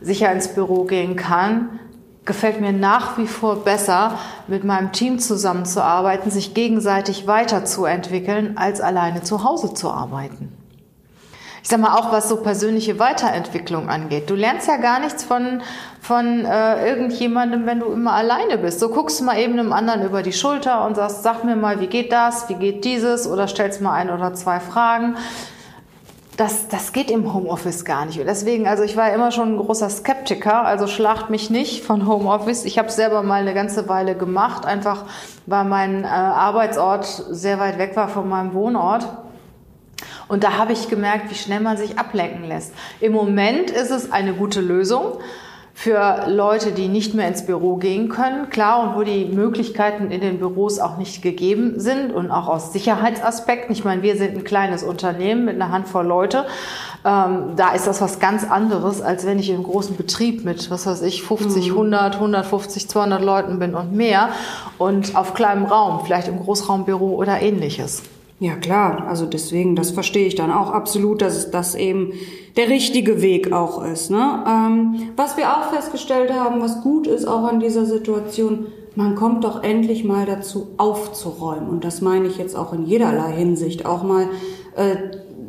sicher 0.00 0.32
ins 0.32 0.48
Büro 0.48 0.84
gehen 0.84 1.16
kann, 1.16 1.80
gefällt 2.24 2.60
mir 2.60 2.72
nach 2.72 3.18
wie 3.18 3.26
vor 3.26 3.64
besser, 3.64 4.18
mit 4.46 4.64
meinem 4.64 4.92
Team 4.92 5.18
zusammenzuarbeiten, 5.18 6.30
sich 6.30 6.54
gegenseitig 6.54 7.26
weiterzuentwickeln, 7.26 8.56
als 8.56 8.80
alleine 8.80 9.22
zu 9.22 9.44
Hause 9.44 9.74
zu 9.74 9.90
arbeiten 9.90 10.52
ich 11.62 11.68
sag 11.68 11.80
mal 11.80 11.96
auch 11.96 12.12
was 12.12 12.28
so 12.28 12.36
persönliche 12.36 12.98
Weiterentwicklung 12.98 13.88
angeht. 13.88 14.30
Du 14.30 14.34
lernst 14.34 14.66
ja 14.68 14.76
gar 14.76 15.00
nichts 15.00 15.24
von 15.24 15.62
von 16.00 16.46
äh, 16.46 16.88
irgendjemandem, 16.88 17.66
wenn 17.66 17.80
du 17.80 17.86
immer 17.92 18.12
alleine 18.12 18.56
bist. 18.56 18.80
So 18.80 18.88
guckst 18.88 19.20
du 19.20 19.24
mal 19.24 19.38
eben 19.38 19.58
einem 19.58 19.72
anderen 19.72 20.02
über 20.02 20.22
die 20.22 20.32
Schulter 20.32 20.86
und 20.86 20.94
sagst, 20.96 21.22
sag 21.22 21.44
mir 21.44 21.56
mal, 21.56 21.80
wie 21.80 21.88
geht 21.88 22.10
das, 22.10 22.48
wie 22.48 22.54
geht 22.54 22.84
dieses 22.86 23.28
oder 23.28 23.46
stellst 23.46 23.82
mal 23.82 23.92
ein 23.92 24.10
oder 24.10 24.32
zwei 24.32 24.60
Fragen. 24.60 25.16
Das, 26.40 26.68
das 26.68 26.94
geht 26.94 27.10
im 27.10 27.34
Homeoffice 27.34 27.84
gar 27.84 28.06
nicht. 28.06 28.18
Und 28.18 28.24
deswegen, 28.24 28.66
also 28.66 28.82
ich 28.82 28.96
war 28.96 29.12
immer 29.12 29.30
schon 29.30 29.52
ein 29.52 29.56
großer 29.58 29.90
Skeptiker, 29.90 30.64
also 30.64 30.86
schlacht 30.86 31.28
mich 31.28 31.50
nicht 31.50 31.84
von 31.84 32.06
Homeoffice. 32.06 32.64
Ich 32.64 32.78
habe 32.78 32.88
es 32.88 32.96
selber 32.96 33.22
mal 33.22 33.42
eine 33.42 33.52
ganze 33.52 33.90
Weile 33.90 34.16
gemacht, 34.16 34.64
einfach 34.64 35.04
weil 35.44 35.66
mein 35.66 36.04
äh, 36.04 36.06
Arbeitsort 36.06 37.04
sehr 37.04 37.60
weit 37.60 37.76
weg 37.76 37.94
war 37.94 38.08
von 38.08 38.26
meinem 38.26 38.54
Wohnort. 38.54 39.06
Und 40.28 40.42
da 40.42 40.56
habe 40.56 40.72
ich 40.72 40.88
gemerkt, 40.88 41.30
wie 41.30 41.34
schnell 41.34 41.60
man 41.60 41.76
sich 41.76 41.98
ablenken 41.98 42.48
lässt. 42.48 42.72
Im 43.00 43.12
Moment 43.12 43.70
ist 43.70 43.90
es 43.90 44.10
eine 44.10 44.32
gute 44.32 44.62
Lösung 44.62 45.18
für 45.80 46.26
Leute, 46.26 46.72
die 46.72 46.88
nicht 46.88 47.14
mehr 47.14 47.26
ins 47.26 47.46
Büro 47.46 47.76
gehen 47.76 48.10
können, 48.10 48.50
klar, 48.50 48.82
und 48.82 48.96
wo 48.96 49.02
die 49.02 49.24
Möglichkeiten 49.24 50.10
in 50.10 50.20
den 50.20 50.38
Büros 50.38 50.78
auch 50.78 50.98
nicht 50.98 51.22
gegeben 51.22 51.80
sind 51.80 52.12
und 52.12 52.30
auch 52.30 52.48
aus 52.48 52.74
Sicherheitsaspekten. 52.74 53.72
Ich 53.72 53.82
meine, 53.82 54.02
wir 54.02 54.18
sind 54.18 54.36
ein 54.36 54.44
kleines 54.44 54.82
Unternehmen 54.82 55.46
mit 55.46 55.54
einer 55.54 55.72
Handvoll 55.72 56.04
Leute. 56.04 56.44
Ähm, 57.02 57.54
da 57.56 57.72
ist 57.72 57.86
das 57.86 58.02
was 58.02 58.18
ganz 58.18 58.44
anderes, 58.44 59.00
als 59.00 59.24
wenn 59.24 59.38
ich 59.38 59.48
in 59.48 59.54
einem 59.54 59.64
großen 59.64 59.96
Betrieb 59.96 60.44
mit, 60.44 60.70
was 60.70 60.84
weiß 60.84 61.00
ich, 61.00 61.22
50, 61.22 61.70
100, 61.70 62.16
150, 62.16 62.86
200 62.86 63.22
Leuten 63.22 63.58
bin 63.58 63.74
und 63.74 63.94
mehr 63.94 64.28
und 64.76 65.16
auf 65.16 65.32
kleinem 65.32 65.64
Raum, 65.64 66.02
vielleicht 66.04 66.28
im 66.28 66.40
Großraumbüro 66.40 67.14
oder 67.14 67.40
ähnliches. 67.40 68.02
Ja 68.40 68.56
klar, 68.56 69.06
also 69.06 69.26
deswegen, 69.26 69.76
das 69.76 69.90
verstehe 69.90 70.26
ich 70.26 70.34
dann 70.34 70.50
auch 70.50 70.70
absolut, 70.70 71.20
dass 71.20 71.50
das 71.50 71.74
eben 71.74 72.14
der 72.56 72.70
richtige 72.70 73.20
Weg 73.20 73.52
auch 73.52 73.84
ist. 73.84 74.10
Ne? 74.10 74.44
Ähm, 74.48 75.10
was 75.14 75.36
wir 75.36 75.50
auch 75.50 75.70
festgestellt 75.70 76.32
haben, 76.32 76.62
was 76.62 76.80
gut 76.80 77.06
ist 77.06 77.26
auch 77.26 77.44
an 77.44 77.60
dieser 77.60 77.84
Situation, 77.84 78.68
man 78.96 79.14
kommt 79.14 79.44
doch 79.44 79.62
endlich 79.62 80.04
mal 80.04 80.24
dazu 80.24 80.68
aufzuräumen. 80.78 81.68
Und 81.68 81.84
das 81.84 82.00
meine 82.00 82.28
ich 82.28 82.38
jetzt 82.38 82.56
auch 82.56 82.72
in 82.72 82.86
jederlei 82.86 83.30
Hinsicht. 83.32 83.84
Auch 83.84 84.02
mal 84.02 84.30
äh, 84.74 84.96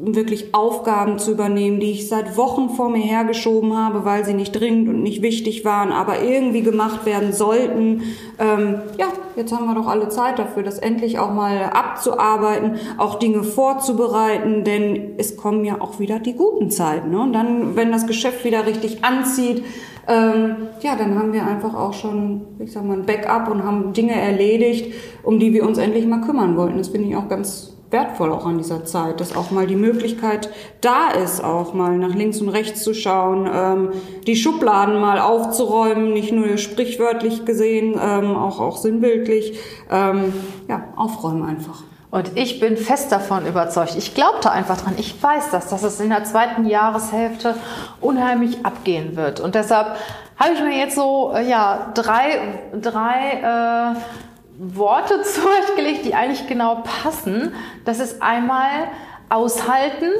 wirklich 0.04 0.54
Aufgaben 0.54 1.20
zu 1.20 1.32
übernehmen, 1.32 1.80
die 1.80 1.92
ich 1.92 2.08
seit 2.08 2.36
Wochen 2.38 2.70
vor 2.70 2.90
mir 2.90 3.02
hergeschoben 3.02 3.78
habe, 3.78 4.04
weil 4.04 4.26
sie 4.26 4.34
nicht 4.34 4.52
dringend 4.52 4.90
und 4.90 5.04
nicht 5.04 5.22
wichtig 5.22 5.64
waren, 5.64 5.92
aber 5.92 6.24
irgendwie 6.24 6.62
gemacht 6.62 7.06
werden 7.06 7.34
sollten. 7.34 8.04
Ähm, 8.40 8.82
ja, 8.98 9.08
jetzt 9.36 9.54
haben 9.54 9.66
wir 9.66 9.76
doch 9.76 9.88
alle 9.88 10.10
Zeit 10.10 10.40
dafür, 10.40 10.64
das 10.64 10.80
endlich 10.80 11.20
auch 11.20 11.32
mal 11.32 11.64
abzuarbeiten, 11.64 12.78
auch 12.98 13.20
Dinge 13.20 13.44
vorzubereiten, 13.44 14.64
denn 14.64 15.14
es 15.18 15.38
kommen 15.38 15.66
ja 15.66 15.80
auch 15.80 16.00
wieder 16.00 16.20
die 16.20 16.34
guten 16.34 16.72
Zeiten. 16.72 17.12
Ne? 17.12 17.22
Und 17.22 17.34
dann, 17.34 17.76
wenn 17.76 17.92
das 17.92 18.08
Geschäft 18.08 18.44
wieder 18.44 18.66
richtig 18.66 19.04
anzieht, 19.04 19.64
ähm, 20.08 20.56
ja, 20.82 20.96
dann 20.96 21.18
haben 21.18 21.32
wir 21.32 21.46
einfach 21.46 21.76
auch 21.76 21.94
schon, 21.94 22.42
ich 22.60 22.72
sag 22.72 22.86
mal, 22.86 22.98
ein 22.98 23.06
Backup 23.06 23.50
und 23.50 23.64
haben 23.64 23.94
Dinge 23.94 24.20
erledigt, 24.20 24.94
um 25.22 25.40
die 25.40 25.54
wir 25.54 25.66
uns 25.66 25.78
endlich 25.78 26.08
mal 26.08 26.22
kümmern 26.22 26.58
wollten. 26.58 26.80
Das 26.80 26.90
finde 26.90 27.10
ich 27.10 27.16
auch 27.16 27.30
ganz 27.30 27.72
wertvoll 27.92 28.32
auch 28.32 28.46
an 28.46 28.58
dieser 28.58 28.86
Zeit, 28.86 29.20
dass 29.20 29.36
auch 29.36 29.52
mal 29.52 29.68
die 29.68 29.76
Möglichkeit 29.76 30.50
da 30.82 31.10
ist, 31.10 31.44
auch 31.44 31.74
mal 31.74 31.98
nach 31.98 32.16
links 32.16 32.42
und 32.42 32.50
rechts 32.50 32.84
zu 32.84 32.94
schauen, 32.94 33.50
ähm, 33.54 33.92
die 34.26 34.36
Schubladen 34.36 35.00
mal 35.00 35.20
aufzuräumen, 35.20 36.14
nicht 36.14 36.32
nur 36.32 36.58
sprichwörtlich 36.58 37.46
gesehen, 37.46 38.00
ähm, 38.02 38.36
auch, 38.36 38.60
auch 38.60 38.78
sinnbildlich, 38.78 39.60
ähm, 39.90 40.34
ja, 40.68 40.86
aufräumen 40.96 41.44
einfach. 41.44 41.84
Und 42.12 42.38
ich 42.38 42.60
bin 42.60 42.76
fest 42.76 43.12
davon 43.14 43.46
überzeugt. 43.46 43.96
Ich 43.98 44.14
glaubte 44.14 44.52
einfach 44.52 44.82
dran. 44.82 44.96
Ich 44.98 45.22
weiß 45.24 45.50
das, 45.52 45.70
dass 45.70 45.84
es 45.84 46.00
in 46.02 46.10
der 46.10 46.26
zweiten 46.26 46.66
Jahreshälfte 46.66 47.56
unheimlich 48.02 48.66
abgehen 48.66 49.16
wird. 49.16 49.40
Und 49.40 49.56
deshalb 49.56 49.96
habe 50.38 50.54
ich 50.54 50.62
mir 50.62 50.78
jetzt 50.78 50.96
so 50.96 51.32
äh, 51.34 51.48
ja 51.48 51.92
drei 51.94 52.60
drei 52.74 53.96
äh, 53.96 54.31
Worte 54.62 55.22
zurechtgelegt, 55.24 56.06
die 56.06 56.14
eigentlich 56.14 56.48
genau 56.48 56.84
passen. 56.84 57.54
Das 57.84 58.00
ist 58.00 58.22
einmal 58.22 58.90
aushalten, 59.30 60.12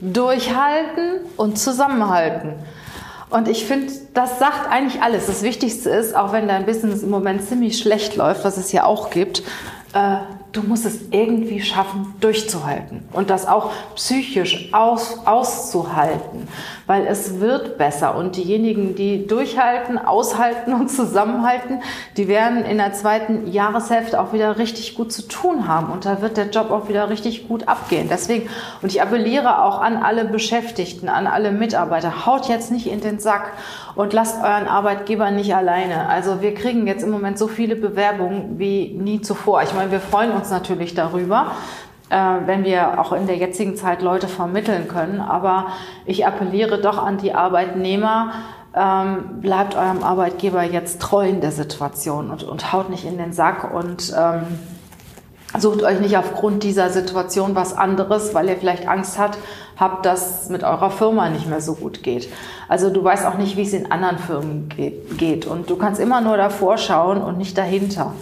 durchhalten 0.00 1.20
und 1.36 1.58
zusammenhalten. 1.58 2.54
Und 3.28 3.46
ich 3.46 3.66
finde, 3.66 3.92
das 4.14 4.38
sagt 4.38 4.70
eigentlich 4.70 5.02
alles. 5.02 5.26
Das 5.26 5.42
Wichtigste 5.42 5.90
ist, 5.90 6.16
auch 6.16 6.32
wenn 6.32 6.48
dein 6.48 6.66
Business 6.66 7.02
im 7.02 7.10
Moment 7.10 7.44
ziemlich 7.44 7.78
schlecht 7.78 8.16
läuft, 8.16 8.44
was 8.44 8.56
es 8.56 8.72
ja 8.72 8.84
auch 8.84 9.10
gibt, 9.10 9.42
äh, 9.92 10.18
du 10.52 10.62
musst 10.62 10.84
es 10.84 11.00
irgendwie 11.10 11.60
schaffen, 11.60 12.14
durchzuhalten 12.20 13.08
und 13.12 13.30
das 13.30 13.46
auch 13.46 13.70
psychisch 13.94 14.72
aus, 14.72 15.20
auszuhalten, 15.24 16.48
weil 16.86 17.06
es 17.06 17.38
wird 17.38 17.78
besser 17.78 18.16
und 18.16 18.36
diejenigen, 18.36 18.94
die 18.94 19.26
durchhalten, 19.26 19.98
aushalten 19.98 20.74
und 20.74 20.90
zusammenhalten, 20.90 21.80
die 22.16 22.26
werden 22.26 22.64
in 22.64 22.78
der 22.78 22.92
zweiten 22.92 23.50
Jahreshälfte 23.50 24.20
auch 24.20 24.32
wieder 24.32 24.58
richtig 24.58 24.96
gut 24.96 25.12
zu 25.12 25.22
tun 25.22 25.68
haben 25.68 25.92
und 25.92 26.04
da 26.04 26.20
wird 26.20 26.36
der 26.36 26.50
Job 26.50 26.70
auch 26.70 26.88
wieder 26.88 27.10
richtig 27.10 27.48
gut 27.48 27.68
abgehen. 27.68 28.08
Deswegen, 28.10 28.48
und 28.82 28.90
ich 28.90 29.02
appelliere 29.02 29.62
auch 29.62 29.80
an 29.80 29.96
alle 29.96 30.24
Beschäftigten, 30.24 31.08
an 31.08 31.26
alle 31.26 31.52
Mitarbeiter, 31.52 32.26
haut 32.26 32.48
jetzt 32.48 32.72
nicht 32.72 32.88
in 32.88 33.00
den 33.00 33.20
Sack 33.20 33.52
und 33.94 34.09
lasst 34.12 34.42
euren 34.42 34.66
Arbeitgeber 34.66 35.30
nicht 35.30 35.54
alleine. 35.54 36.08
Also 36.08 36.40
wir 36.40 36.54
kriegen 36.54 36.86
jetzt 36.86 37.02
im 37.02 37.10
Moment 37.10 37.38
so 37.38 37.48
viele 37.48 37.76
Bewerbungen 37.76 38.58
wie 38.58 38.96
nie 38.98 39.20
zuvor. 39.20 39.62
Ich 39.62 39.74
meine, 39.74 39.90
wir 39.90 40.00
freuen 40.00 40.32
uns 40.32 40.50
natürlich 40.50 40.94
darüber, 40.94 41.52
äh, 42.10 42.16
wenn 42.46 42.64
wir 42.64 43.00
auch 43.00 43.12
in 43.12 43.26
der 43.26 43.36
jetzigen 43.36 43.76
Zeit 43.76 44.02
Leute 44.02 44.28
vermitteln 44.28 44.88
können. 44.88 45.20
Aber 45.20 45.68
ich 46.06 46.26
appelliere 46.26 46.80
doch 46.80 46.98
an 46.98 47.18
die 47.18 47.34
Arbeitnehmer, 47.34 48.32
ähm, 48.74 49.40
bleibt 49.40 49.74
eurem 49.74 50.02
Arbeitgeber 50.02 50.62
jetzt 50.62 51.00
treu 51.00 51.28
in 51.28 51.40
der 51.40 51.52
Situation 51.52 52.30
und, 52.30 52.42
und 52.42 52.72
haut 52.72 52.90
nicht 52.90 53.04
in 53.04 53.18
den 53.18 53.32
Sack 53.32 53.74
und 53.74 54.14
ähm, 54.16 54.42
sucht 55.58 55.82
euch 55.82 56.00
nicht 56.00 56.16
aufgrund 56.16 56.62
dieser 56.62 56.90
Situation 56.90 57.54
was 57.54 57.76
anderes, 57.76 58.34
weil 58.34 58.48
ihr 58.48 58.56
vielleicht 58.56 58.86
Angst 58.88 59.18
habt, 59.18 59.38
habt, 59.76 60.06
dass 60.06 60.48
mit 60.48 60.62
eurer 60.62 60.90
Firma 60.90 61.28
nicht 61.28 61.48
mehr 61.48 61.60
so 61.60 61.74
gut 61.74 62.02
geht. 62.02 62.28
Also 62.68 62.90
du 62.90 63.02
weißt 63.02 63.26
auch 63.26 63.38
nicht, 63.38 63.56
wie 63.56 63.62
es 63.62 63.72
in 63.72 63.90
anderen 63.90 64.18
Firmen 64.18 64.68
geht. 65.16 65.46
Und 65.46 65.70
du 65.70 65.76
kannst 65.76 66.00
immer 66.00 66.20
nur 66.20 66.36
davor 66.36 66.78
schauen 66.78 67.22
und 67.22 67.38
nicht 67.38 67.58
dahinter. 67.58 68.12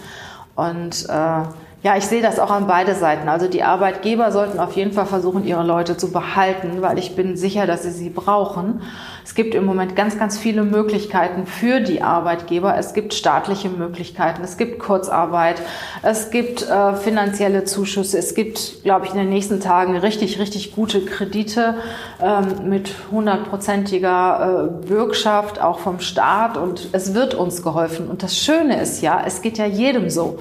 Und 0.55 1.07
äh, 1.09 1.43
ja, 1.81 1.95
ich 1.95 2.05
sehe 2.05 2.21
das 2.21 2.39
auch 2.39 2.51
an 2.51 2.67
beide 2.67 2.93
Seiten. 2.93 3.29
Also 3.29 3.47
die 3.47 3.63
Arbeitgeber 3.63 4.33
sollten 4.33 4.59
auf 4.59 4.73
jeden 4.73 4.91
Fall 4.91 5.05
versuchen, 5.05 5.45
ihre 5.45 5.63
Leute 5.63 5.95
zu 5.95 6.11
behalten, 6.11 6.81
weil 6.81 6.99
ich 6.99 7.15
bin 7.15 7.37
sicher, 7.37 7.67
dass 7.67 7.83
sie 7.83 7.91
sie 7.91 8.09
brauchen. 8.09 8.81
Es 9.23 9.33
gibt 9.33 9.55
im 9.55 9.63
Moment 9.63 9.95
ganz, 9.95 10.19
ganz 10.19 10.37
viele 10.37 10.63
Möglichkeiten 10.63 11.45
für 11.45 11.79
die 11.79 12.01
Arbeitgeber. 12.01 12.77
Es 12.77 12.93
gibt 12.93 13.13
staatliche 13.13 13.69
Möglichkeiten, 13.69 14.43
es 14.43 14.57
gibt 14.57 14.79
Kurzarbeit, 14.79 15.61
es 16.01 16.31
gibt 16.31 16.67
äh, 16.67 16.95
finanzielle 16.95 17.63
Zuschüsse, 17.63 18.17
es 18.17 18.35
gibt, 18.35 18.83
glaube 18.83 19.05
ich, 19.05 19.11
in 19.11 19.17
den 19.17 19.29
nächsten 19.29 19.61
Tagen 19.61 19.95
richtig, 19.95 20.37
richtig 20.37 20.75
gute 20.75 21.05
Kredite 21.05 21.75
ähm, 22.21 22.67
mit 22.67 22.93
hundertprozentiger 23.09 24.69
äh, 24.83 24.85
Bürgschaft, 24.85 25.61
auch 25.61 25.79
vom 25.79 26.01
Staat. 26.01 26.57
Und 26.57 26.89
es 26.91 27.13
wird 27.13 27.35
uns 27.35 27.63
geholfen. 27.63 28.09
Und 28.09 28.21
das 28.21 28.37
Schöne 28.37 28.81
ist 28.81 29.01
ja, 29.01 29.23
es 29.25 29.41
geht 29.41 29.57
ja 29.57 29.65
jedem 29.65 30.09
so. 30.09 30.39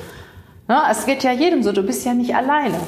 Ne? 0.69 0.81
Es 0.91 1.07
geht 1.07 1.23
ja 1.25 1.33
jedem 1.33 1.63
so, 1.63 1.73
du 1.73 1.83
bist 1.83 2.05
ja 2.05 2.15
nicht 2.15 2.37
alleine. 2.37 2.79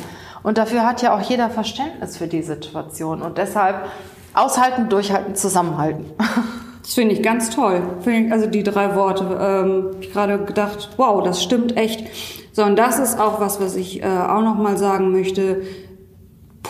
Und 0.43 0.59
dafür 0.59 0.87
hat 0.87 1.03
ja 1.03 1.15
auch 1.15 1.21
jeder 1.21 1.51
Verständnis 1.51 2.17
für 2.17 2.27
die 2.27 2.43
Situation. 2.43 3.21
Und 3.23 3.39
deshalb 3.39 3.87
aushalten, 4.35 4.89
durchhalten, 4.89 5.35
zusammenhalten. 5.35 6.07
Das 6.83 6.95
finde 6.95 7.15
ich 7.15 7.23
ganz 7.23 7.51
toll. 7.51 7.83
Also 8.31 8.47
die 8.47 8.65
drei 8.65 8.97
Worte. 8.97 9.39
Ähm, 9.41 9.87
ich 10.01 10.13
gerade 10.13 10.39
gedacht, 10.39 10.89
wow, 10.97 11.23
das 11.23 11.41
stimmt 11.41 11.77
echt. 11.77 12.09
So, 12.53 12.65
und 12.65 12.75
das 12.77 12.99
ist 12.99 13.21
auch 13.21 13.39
was, 13.39 13.61
was 13.61 13.77
ich 13.77 14.03
äh, 14.03 14.07
auch 14.07 14.41
noch 14.41 14.57
mal 14.57 14.77
sagen 14.77 15.13
möchte 15.13 15.63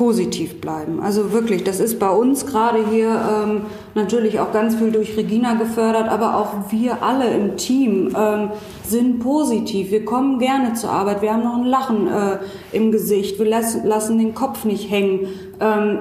positiv 0.01 0.63
bleiben. 0.63 1.03
Also 1.03 1.31
wirklich, 1.31 1.63
das 1.63 1.79
ist 1.79 1.99
bei 1.99 2.09
uns 2.09 2.47
gerade 2.47 2.79
hier 2.91 3.09
ähm, 3.11 3.67
natürlich 3.95 4.41
auch 4.41 4.51
ganz 4.51 4.77
viel 4.77 4.93
durch 4.93 5.15
Regina 5.15 5.57
gefördert, 5.57 6.09
aber 6.09 6.37
auch 6.37 6.73
wir 6.73 7.03
alle 7.03 7.29
im 7.29 7.59
Team 7.59 8.17
ähm, 8.19 8.49
sind 8.83 9.21
positiv. 9.21 9.91
Wir 9.91 10.07
kommen 10.07 10.39
gerne 10.39 10.73
zur 10.73 10.89
Arbeit, 10.89 11.21
wir 11.21 11.35
haben 11.35 11.45
noch 11.45 11.59
ein 11.59 11.67
Lachen 11.67 12.07
äh, 12.07 12.39
im 12.73 12.93
Gesicht, 12.93 13.39
wir 13.39 13.45
lassen, 13.45 13.87
lassen 13.87 14.17
den 14.17 14.33
Kopf 14.33 14.65
nicht 14.65 14.91
hängen. 14.91 15.29
Ähm, 15.61 15.99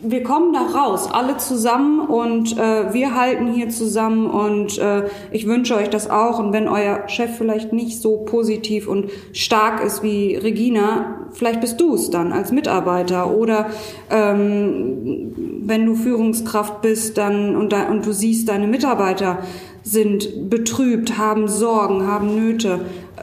wir 0.00 0.22
kommen 0.22 0.52
da 0.52 0.60
raus, 0.78 1.08
alle 1.10 1.38
zusammen 1.38 2.00
und 2.00 2.56
äh, 2.56 2.92
wir 2.92 3.16
halten 3.16 3.52
hier 3.52 3.68
zusammen 3.68 4.26
und 4.26 4.78
äh, 4.78 5.08
ich 5.32 5.46
wünsche 5.46 5.74
euch 5.74 5.90
das 5.90 6.08
auch. 6.08 6.38
Und 6.38 6.52
wenn 6.52 6.68
euer 6.68 7.08
Chef 7.08 7.36
vielleicht 7.36 7.72
nicht 7.72 8.00
so 8.00 8.18
positiv 8.18 8.86
und 8.86 9.10
stark 9.32 9.84
ist 9.84 10.02
wie 10.02 10.36
Regina, 10.36 11.26
vielleicht 11.32 11.60
bist 11.60 11.80
du 11.80 11.94
es 11.94 12.10
dann 12.10 12.32
als 12.32 12.52
Mitarbeiter 12.52 13.30
oder 13.30 13.66
ähm, 14.10 15.32
wenn 15.62 15.84
du 15.84 15.94
Führungskraft 15.94 16.80
bist 16.80 17.18
dann 17.18 17.56
und, 17.56 17.72
da, 17.72 17.88
und 17.88 18.06
du 18.06 18.12
siehst, 18.12 18.48
deine 18.48 18.68
Mitarbeiter 18.68 19.38
sind 19.82 20.48
betrübt, 20.48 21.18
haben 21.18 21.48
Sorgen, 21.48 22.06
haben 22.06 22.34
Nöte. 22.34 22.80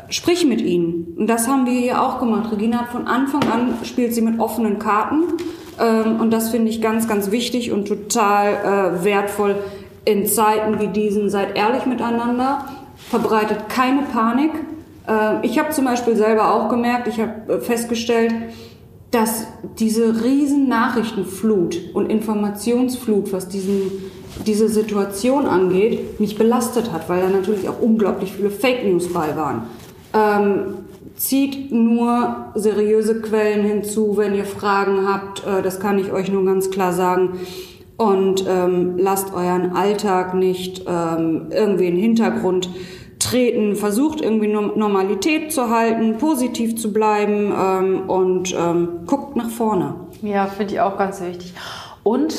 Sprich 0.10 0.46
mit 0.46 0.62
ihnen. 0.62 1.16
Und 1.18 1.28
das 1.28 1.48
haben 1.48 1.66
wir 1.66 1.74
hier 1.74 2.02
auch 2.02 2.20
gemacht. 2.20 2.52
Regina 2.52 2.82
hat 2.82 2.90
von 2.90 3.08
Anfang 3.08 3.44
an 3.44 3.76
spielt 3.84 4.14
sie 4.14 4.22
mit 4.22 4.40
offenen 4.40 4.78
Karten 4.78 5.24
ähm, 5.80 6.20
und 6.20 6.32
das 6.32 6.50
finde 6.50 6.70
ich 6.70 6.82
ganz, 6.82 7.08
ganz 7.08 7.32
wichtig 7.32 7.72
und 7.72 7.88
total 7.88 8.54
äh, 9.02 9.04
wertvoll 9.04 9.56
in 10.06 10.26
Zeiten 10.26 10.80
wie 10.80 10.88
diesen. 10.88 11.30
Seid 11.30 11.58
ehrlich 11.58 11.86
miteinander, 11.86 12.66
verbreitet 13.10 13.70
keine 13.70 14.04
Panik. 14.04 14.52
Äh, 15.08 15.46
ich 15.46 15.60
habe 15.60 15.72
zum 15.72 15.86
Beispiel 15.86 16.16
selber 16.16 16.54
auch 16.54 16.70
gemerkt, 16.70 17.08
ich 17.08 17.20
habe 17.20 17.54
äh, 17.54 17.60
festgestellt, 17.60 18.34
dass 19.12 19.48
diese 19.80 20.24
riesen 20.24 20.68
Nachrichtenflut 20.68 21.78
und 21.94 22.10
Informationsflut, 22.10 23.32
was 23.32 23.48
diesen, 23.48 23.92
diese 24.46 24.68
Situation 24.68 25.46
angeht, 25.46 26.20
mich 26.20 26.38
belastet 26.38 26.92
hat, 26.92 27.08
weil 27.08 27.22
da 27.22 27.30
natürlich 27.30 27.70
auch 27.70 27.80
unglaublich 27.80 28.34
viele 28.34 28.50
Fake 28.50 28.86
News 28.86 29.12
bei 29.14 29.36
waren. 29.36 29.64
Ähm, 30.14 30.86
zieht 31.16 31.72
nur 31.72 32.52
seriöse 32.56 33.22
Quellen 33.22 33.66
hinzu, 33.66 34.18
wenn 34.18 34.36
ihr 34.36 34.46
Fragen 34.46 35.08
habt. 35.08 35.46
Äh, 35.46 35.62
das 35.62 35.80
kann 35.80 36.00
ich 36.00 36.12
euch 36.12 36.32
nur 36.32 36.46
ganz 36.46 36.70
klar 36.70 36.94
sagen. 36.94 37.40
Und 37.98 38.46
ähm, 38.48 38.98
lasst 38.98 39.34
euren 39.34 39.72
Alltag 39.74 40.34
nicht 40.34 40.84
ähm, 40.88 41.48
irgendwie 41.50 41.88
in 41.88 41.96
den 41.96 42.02
Hintergrund 42.02 42.70
treten. 43.20 43.76
Versucht 43.76 44.20
irgendwie 44.22 44.48
Normalität 44.48 45.54
zu 45.54 45.70
halten, 45.70 46.18
positiv 46.18 46.76
zu 46.76 46.92
bleiben 46.92 47.54
ähm, 47.58 48.10
und 48.10 48.54
ähm, 48.58 49.06
guckt 49.06 49.38
nach 49.38 49.50
vorne. 49.50 49.96
Ja, 50.22 50.46
finde 50.48 50.74
ich 50.74 50.82
auch 50.82 50.98
ganz 50.98 51.22
wichtig. 51.22 51.54
Und 52.04 52.36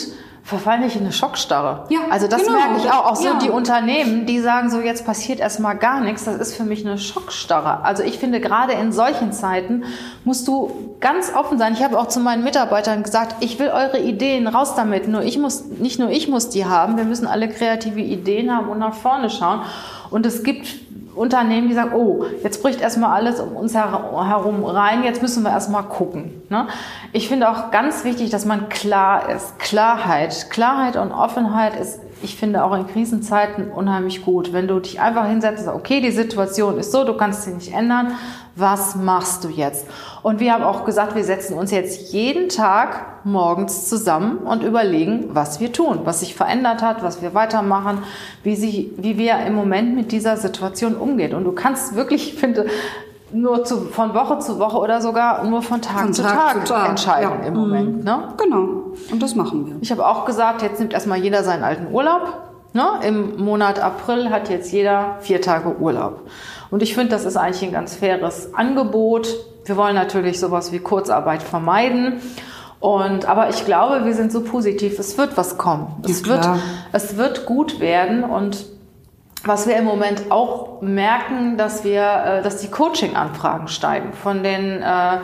verfallen 0.47 0.83
nicht 0.83 0.95
in 0.95 1.03
eine 1.03 1.13
Schockstarre. 1.13 1.87
Ja, 1.89 1.99
also 2.09 2.29
das 2.29 2.45
genau. 2.45 2.57
merke 2.57 2.77
ich 2.79 2.89
auch. 2.89 3.07
Auch 3.11 3.17
so 3.17 3.25
Ja. 3.25 3.39
die 3.41 3.51
Unternehmen, 3.51 4.27
die 4.27 4.39
sagen 4.39 4.71
so, 4.71 4.81
jetzt 4.81 5.05
passiert 5.05 5.41
erstmal 5.41 5.77
gar 5.77 6.01
nichts, 6.01 6.25
das 6.25 6.37
ist 6.37 6.57
für 6.57 6.63
mich 6.63 6.87
eine 6.87 6.99
Schockstarre. 6.99 7.83
Also 7.85 8.05
ich 8.05 8.21
finde, 8.21 8.41
gerade 8.41 8.73
in 8.75 8.93
solchen 8.93 9.33
Zeiten 9.33 9.83
musst 10.25 10.47
du 10.47 10.95
ganz 11.01 11.35
offen 11.35 11.59
sein. 11.59 11.73
Ich 11.73 11.83
habe 11.83 11.99
auch 11.99 12.07
zu 12.07 12.21
meinen 12.21 12.45
Mitarbeitern 12.45 13.03
gesagt, 13.03 13.35
ich 13.41 13.59
will 13.59 13.69
eure 13.69 13.99
Ideen 13.99 14.47
raus 14.47 14.77
damit. 14.77 15.09
Nur 15.09 15.23
ich 15.23 15.37
muss, 15.37 15.65
nicht 15.65 15.99
nur 15.99 16.11
ich 16.11 16.29
muss 16.29 16.49
die 16.49 16.65
haben, 16.65 16.97
wir 16.97 17.05
müssen 17.05 17.27
alle 17.27 17.49
kreative 17.49 18.01
Ideen 18.01 18.57
haben 18.57 18.69
und 18.69 18.79
nach 18.79 18.95
vorne 18.95 19.31
schauen. 19.31 19.63
Und 20.11 20.27
es 20.27 20.45
gibt 20.45 20.69
Unternehmen, 21.17 21.69
die 21.69 21.75
sagen, 21.75 21.93
oh, 21.95 22.25
jetzt 22.43 22.63
bricht 22.63 22.81
erstmal 22.81 23.15
alles 23.15 23.41
um 23.41 23.57
uns 23.57 23.75
her 23.75 23.91
herum 23.91 24.65
rein, 24.65 25.03
jetzt 25.03 25.23
müssen 25.23 25.43
wir 25.43 25.51
erstmal 25.51 25.85
gucken. 25.85 26.43
Ne? 26.49 26.67
Ich 27.13 27.29
finde 27.29 27.49
auch 27.51 27.71
ganz 27.71 28.05
wichtig, 28.05 28.31
dass 28.31 28.45
man 28.45 28.69
klar 28.69 29.31
ist. 29.31 29.59
Klarheit. 29.59 30.51
Klarheit 30.51 30.97
und 30.97 31.13
Offenheit 31.13 31.79
ist, 31.79 32.01
ich 32.23 32.37
finde 32.37 32.65
auch 32.65 32.75
in 32.75 32.87
Krisenzeiten 32.87 33.71
unheimlich 33.71 34.25
gut. 34.25 34.53
Wenn 34.53 34.69
du 34.69 34.81
dich 34.81 35.01
einfach 35.01 35.27
hinsetzt 35.27 35.61
und 35.61 35.65
sagst, 35.67 35.79
okay, 35.79 36.01
die 36.01 36.11
Situation 36.11 36.79
ist 36.79 36.93
so, 36.93 37.05
du 37.05 37.17
kannst 37.17 37.45
sie 37.45 37.53
nicht 37.53 37.75
ändern, 37.75 38.13
was 38.57 38.97
machst 38.97 39.45
du 39.45 39.49
jetzt? 39.49 39.87
Und 40.23 40.41
wir 40.41 40.53
haben 40.53 40.65
auch 40.65 40.85
gesagt, 40.85 41.15
wir 41.15 41.25
setzen 41.25 41.57
uns 41.57 41.71
jetzt 41.71 42.13
jeden 42.13 42.49
Tag 42.49 43.25
morgens 43.25 43.89
zusammen 43.89 44.39
und 44.39 44.63
überlegen, 44.63 45.29
was 45.35 45.61
wir 45.61 45.73
tun, 45.73 46.01
was 46.05 46.21
sich 46.21 46.35
verändert 46.35 46.83
hat, 46.83 47.03
was 47.03 47.21
wir 47.21 47.35
weitermachen, 47.35 48.03
wie, 48.43 48.57
sie, 48.57 48.93
wie 48.97 49.19
wir 49.19 49.39
im 49.41 49.55
Moment 49.55 49.95
mit 49.95 50.11
dieser 50.11 50.37
Situation 50.39 50.97
umgehen. 50.97 51.35
Und 51.35 51.45
du 51.45 51.53
kannst 51.53 51.95
wirklich, 51.95 52.33
ich 52.33 52.41
finde, 52.41 52.67
nur 53.33 53.65
zu, 53.65 53.87
von 53.87 54.15
Woche 54.15 54.39
zu 54.39 54.59
Woche 54.59 54.79
oder 54.79 55.01
sogar 55.01 55.45
nur 55.45 55.63
von 55.63 55.83
Tag, 55.83 56.01
Von 56.01 56.15
zu, 56.15 56.23
Tag 56.23 56.33
Tag 56.33 56.67
zu 56.67 56.73
Tag, 56.73 56.89
entscheiden 56.89 57.39
ja. 57.43 57.49
im 57.49 57.55
Moment. 57.55 58.05
Ne? 58.05 58.35
Genau. 58.37 58.93
Und 59.11 59.23
das 59.23 59.35
machen 59.35 59.67
wir. 59.67 59.77
Ich 59.81 59.91
habe 59.91 60.07
auch 60.07 60.25
gesagt, 60.25 60.63
jetzt 60.63 60.79
nimmt 60.79 60.93
erstmal 60.93 61.19
jeder 61.19 61.43
seinen 61.43 61.65
alten 61.65 61.93
Urlaub. 61.93 62.46
Ne? 62.77 63.01
Im 63.05 63.43
Monat 63.43 63.81
April 63.81 64.29
hat 64.29 64.51
jetzt 64.51 64.71
jeder 64.71 65.17
vier 65.21 65.41
Tage 65.41 65.77
Urlaub. 65.79 66.21
Und 66.71 66.83
ich 66.83 66.95
finde, 66.95 67.09
das 67.09 67.25
ist 67.25 67.39
eigentlich 67.39 67.63
ein 67.63 67.73
ganz 67.73 67.97
faires 67.97 68.53
Angebot. 68.53 69.29
Wir 69.65 69.79
wollen 69.79 69.95
natürlich 69.95 70.39
sowas 70.39 70.73
wie 70.73 70.79
Kurzarbeit 70.79 71.43
vermeiden. 71.43 72.21
Und, 72.79 73.25
aber 73.25 73.49
ich 73.49 73.65
glaube, 73.65 74.05
wir 74.05 74.13
sind 74.13 74.31
so 74.31 74.43
positiv, 74.43 74.99
es 74.99 75.17
wird 75.17 75.39
was 75.39 75.57
kommen. 75.57 76.03
Es, 76.05 76.21
Ja, 76.21 76.29
wird, 76.29 76.43
klar. 76.43 76.59
es 76.93 77.17
wird 77.17 77.47
gut 77.47 77.81
werden. 77.81 78.25
Und 78.25 78.67
was 79.43 79.67
wir 79.67 79.77
im 79.79 79.87
Moment 79.87 80.31
auch 80.31 80.83
merken, 80.83 81.57
dass 81.57 81.83
wir, 81.83 82.03
äh, 82.03 82.43
dass 82.43 82.59
die 82.59 82.69
Coaching-Anfragen 82.71 83.69
steigen 83.69 84.13
von 84.13 84.43
den 84.43 84.83
äh, 84.83 85.19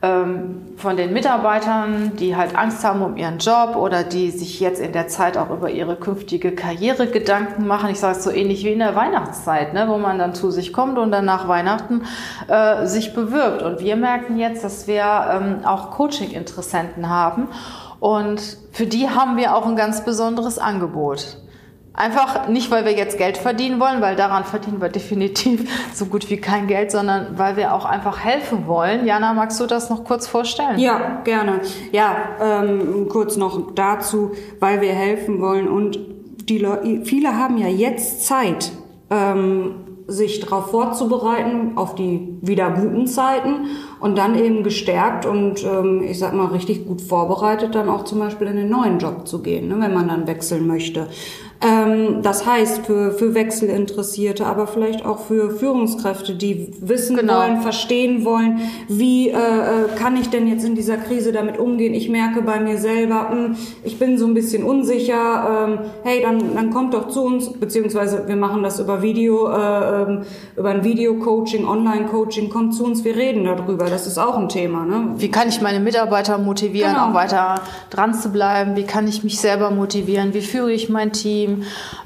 von 0.00 0.96
den 0.96 1.12
Mitarbeitern, 1.12 2.12
die 2.14 2.36
halt 2.36 2.56
Angst 2.56 2.84
haben 2.84 3.02
um 3.02 3.16
ihren 3.16 3.38
Job 3.38 3.74
oder 3.74 4.04
die 4.04 4.30
sich 4.30 4.60
jetzt 4.60 4.80
in 4.80 4.92
der 4.92 5.08
Zeit 5.08 5.36
auch 5.36 5.50
über 5.50 5.70
ihre 5.70 5.96
künftige 5.96 6.52
Karriere 6.52 7.08
Gedanken 7.08 7.66
machen. 7.66 7.90
Ich 7.90 7.98
sage 7.98 8.16
es 8.16 8.22
so 8.22 8.30
ähnlich 8.30 8.64
wie 8.64 8.72
in 8.72 8.78
der 8.78 8.94
Weihnachtszeit, 8.94 9.74
ne, 9.74 9.86
wo 9.88 9.98
man 9.98 10.20
dann 10.20 10.36
zu 10.36 10.52
sich 10.52 10.72
kommt 10.72 10.98
und 10.98 11.10
dann 11.10 11.24
nach 11.24 11.48
Weihnachten 11.48 12.02
äh, 12.46 12.86
sich 12.86 13.12
bewirbt. 13.12 13.62
Und 13.62 13.80
wir 13.80 13.96
merken 13.96 14.38
jetzt, 14.38 14.62
dass 14.62 14.86
wir 14.86 15.02
ähm, 15.02 15.64
auch 15.64 15.90
Coaching-Interessenten 15.90 17.08
haben 17.08 17.48
und 17.98 18.40
für 18.70 18.86
die 18.86 19.08
haben 19.08 19.36
wir 19.36 19.56
auch 19.56 19.66
ein 19.66 19.74
ganz 19.74 20.04
besonderes 20.04 20.60
Angebot. 20.60 21.38
Einfach 21.98 22.46
nicht, 22.46 22.70
weil 22.70 22.84
wir 22.84 22.92
jetzt 22.92 23.18
Geld 23.18 23.36
verdienen 23.36 23.80
wollen, 23.80 24.00
weil 24.00 24.14
daran 24.14 24.44
verdienen 24.44 24.80
wir 24.80 24.88
definitiv 24.88 25.68
so 25.92 26.06
gut 26.06 26.30
wie 26.30 26.36
kein 26.36 26.68
Geld, 26.68 26.92
sondern 26.92 27.36
weil 27.36 27.56
wir 27.56 27.74
auch 27.74 27.84
einfach 27.84 28.24
helfen 28.24 28.68
wollen. 28.68 29.04
Jana, 29.04 29.34
magst 29.34 29.58
du 29.58 29.66
das 29.66 29.90
noch 29.90 30.04
kurz 30.04 30.28
vorstellen? 30.28 30.78
Ja, 30.78 31.22
gerne. 31.24 31.60
Ja, 31.90 32.14
ähm, 32.40 33.08
kurz 33.08 33.36
noch 33.36 33.74
dazu, 33.74 34.30
weil 34.60 34.80
wir 34.80 34.92
helfen 34.92 35.40
wollen 35.40 35.66
und 35.66 35.98
die 36.48 36.58
Leu 36.58 37.02
viele 37.02 37.36
haben 37.36 37.58
ja 37.58 37.66
jetzt 37.66 38.24
Zeit, 38.24 38.70
ähm, 39.10 39.74
sich 40.06 40.40
darauf 40.40 40.70
vorzubereiten, 40.70 41.72
auf 41.76 41.94
die 41.94 42.38
wieder 42.40 42.70
guten 42.70 43.06
Zeiten 43.06 43.66
und 44.00 44.16
dann 44.16 44.38
eben 44.38 44.62
gestärkt 44.62 45.26
und 45.26 45.62
ähm, 45.64 46.02
ich 46.02 46.18
sag 46.18 46.32
mal 46.32 46.46
richtig 46.46 46.86
gut 46.86 47.02
vorbereitet, 47.02 47.74
dann 47.74 47.90
auch 47.90 48.04
zum 48.04 48.18
Beispiel 48.20 48.46
in 48.46 48.56
den 48.56 48.70
neuen 48.70 48.98
Job 48.98 49.28
zu 49.28 49.42
gehen, 49.42 49.68
ne, 49.68 49.76
wenn 49.80 49.92
man 49.92 50.08
dann 50.08 50.26
wechseln 50.26 50.66
möchte. 50.66 51.08
Ähm, 51.60 52.22
das 52.22 52.46
heißt 52.46 52.86
für, 52.86 53.10
für 53.10 53.34
Wechselinteressierte, 53.34 54.46
aber 54.46 54.68
vielleicht 54.68 55.04
auch 55.04 55.18
für 55.26 55.50
Führungskräfte, 55.50 56.34
die 56.36 56.68
wissen 56.80 57.16
Genau. 57.16 57.38
wollen, 57.40 57.60
verstehen 57.62 58.24
wollen, 58.24 58.60
wie 58.88 59.30
äh, 59.30 59.32
äh, 59.32 59.36
kann 59.98 60.16
ich 60.16 60.30
denn 60.30 60.46
jetzt 60.46 60.64
in 60.64 60.76
dieser 60.76 60.96
Krise 60.98 61.32
damit 61.32 61.58
umgehen? 61.58 61.94
Ich 61.94 62.08
merke 62.08 62.42
bei 62.42 62.60
mir 62.60 62.78
selber, 62.78 63.30
hm, 63.30 63.56
ich 63.82 63.98
bin 63.98 64.18
so 64.18 64.26
ein 64.26 64.34
bisschen 64.34 64.62
unsicher. 64.62 65.66
Ähm, 65.68 65.78
hey, 66.04 66.22
dann, 66.22 66.54
dann 66.54 66.70
kommt 66.70 66.94
doch 66.94 67.08
zu 67.08 67.22
uns, 67.22 67.52
beziehungsweise 67.52 68.28
wir 68.28 68.36
machen 68.36 68.62
das 68.62 68.78
über 68.78 69.02
Video, 69.02 69.48
äh, 69.50 70.02
ähm, 70.02 70.22
über 70.56 70.70
ein 70.70 70.84
Video-Coaching, 70.84 71.66
Online-Coaching, 71.66 72.50
kommt 72.50 72.74
zu 72.74 72.84
uns, 72.84 73.02
wir 73.04 73.16
reden 73.16 73.42
darüber. 73.42 73.86
Das 73.86 74.06
ist 74.06 74.18
auch 74.18 74.36
ein 74.36 74.48
Thema. 74.48 74.84
Ne? 74.84 75.14
Wie 75.16 75.30
kann 75.30 75.48
ich 75.48 75.60
meine 75.60 75.80
Mitarbeiter 75.80 76.38
motivieren, 76.38 76.92
Genau. 76.92 77.08
auch 77.08 77.14
weiter 77.14 77.56
dran 77.90 78.14
zu 78.14 78.28
bleiben? 78.30 78.76
Wie 78.76 78.84
kann 78.84 79.08
ich 79.08 79.24
mich 79.24 79.40
selber 79.40 79.72
motivieren? 79.72 80.34
Wie 80.34 80.40
führe 80.42 80.70
ich 80.70 80.88
mein 80.88 81.12
Team? 81.12 81.47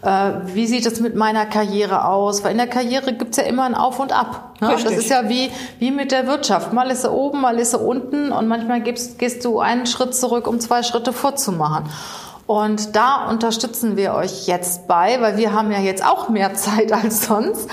Äh, 0.03 0.33
wie 0.55 0.67
sieht 0.67 0.87
es 0.87 1.01
mit 1.01 1.15
meiner 1.15 1.47
Karriere 1.47 2.05
aus? 2.07 2.45
Weil 2.45 2.53
in 2.53 2.59
der 2.59 2.67
Karriere 2.67 3.13
gibt's 3.13 3.37
ja 3.37 3.45
immer 3.45 3.65
ein 3.65 3.75
Auf 3.75 3.99
und 3.99 4.13
Ab. 4.13 4.55
Ne? 4.61 4.77
Das 4.83 4.93
ist 4.93 5.11
ja 5.11 5.29
wie, 5.29 5.51
wie 5.79 5.91
mit 5.91 6.13
der 6.13 6.27
Wirtschaft. 6.27 6.73
Mal 6.73 6.91
ist 6.91 7.03
sie 7.03 7.11
oben, 7.11 7.41
mal 7.41 7.59
ist 7.59 7.73
sie 7.73 7.79
unten 7.79 8.33
und 8.33 8.49
manchmal 8.49 8.81
gibst, 8.81 9.19
gehst 9.19 9.45
du 9.45 9.61
einen 9.61 9.87
Schritt 9.87 10.15
zurück, 10.15 10.47
um 10.47 10.61
zwei 10.61 10.83
Schritte 10.83 11.13
vorzumachen. 11.13 11.85
Und 12.47 12.97
da 12.97 13.29
unterstützen 13.29 13.97
wir 13.97 14.15
euch 14.15 14.47
jetzt 14.47 14.89
bei, 14.89 15.21
weil 15.21 15.37
wir 15.37 15.53
haben 15.53 15.71
ja 15.71 15.79
jetzt 15.79 16.05
auch 16.05 16.29
mehr 16.29 16.55
Zeit 16.55 16.93
als 16.93 17.27
sonst 17.27 17.69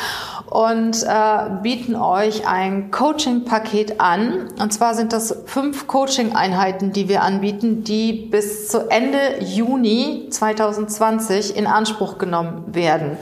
und 0.50 1.04
äh, 1.04 1.62
bieten 1.62 1.96
euch 1.96 2.48
ein 2.48 2.92
Coaching-Paket 2.92 4.02
an. 4.02 4.48
Und 4.60 4.74
zwar 4.74 4.96
sind 4.96 5.14
das 5.14 5.44
fünf 5.46 5.86
Coaching-Einheiten, 5.88 6.92
die 6.92 7.08
wir 7.08 7.22
anbieten, 7.22 7.84
die 7.84 8.14
bis 8.14 8.68
zu 8.68 8.90
Ende 8.90 9.20
Juni 9.42 10.28
2020 10.32 11.56
in 11.56 11.68
Anspruch 11.68 12.18
genommen 12.18 12.64
werden. 12.74 13.18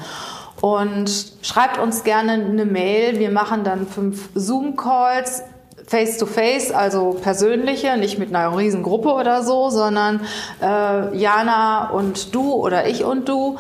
Und 0.62 1.12
schreibt 1.42 1.80
uns 1.80 2.04
gerne 2.04 2.34
eine 2.34 2.66
Mail. 2.66 3.20
Wir 3.20 3.30
machen 3.30 3.64
dann 3.64 3.88
fünf 3.88 4.30
Zoom-Calls 4.34 5.44
face 5.88 6.18
to 6.18 6.26
face, 6.26 6.72
also 6.72 7.18
persönliche, 7.22 7.96
nicht 7.98 8.20
mit 8.20 8.36
einer 8.36 8.56
Riesengruppe 8.56 9.14
oder 9.14 9.42
so, 9.42 9.70
sondern 9.70 10.22
äh, 10.62 11.18
Jana 11.18 11.90
und 11.92 12.36
du 12.36 12.54
oder 12.54 12.88
ich 12.88 13.06
und 13.06 13.30
du. 13.30 13.58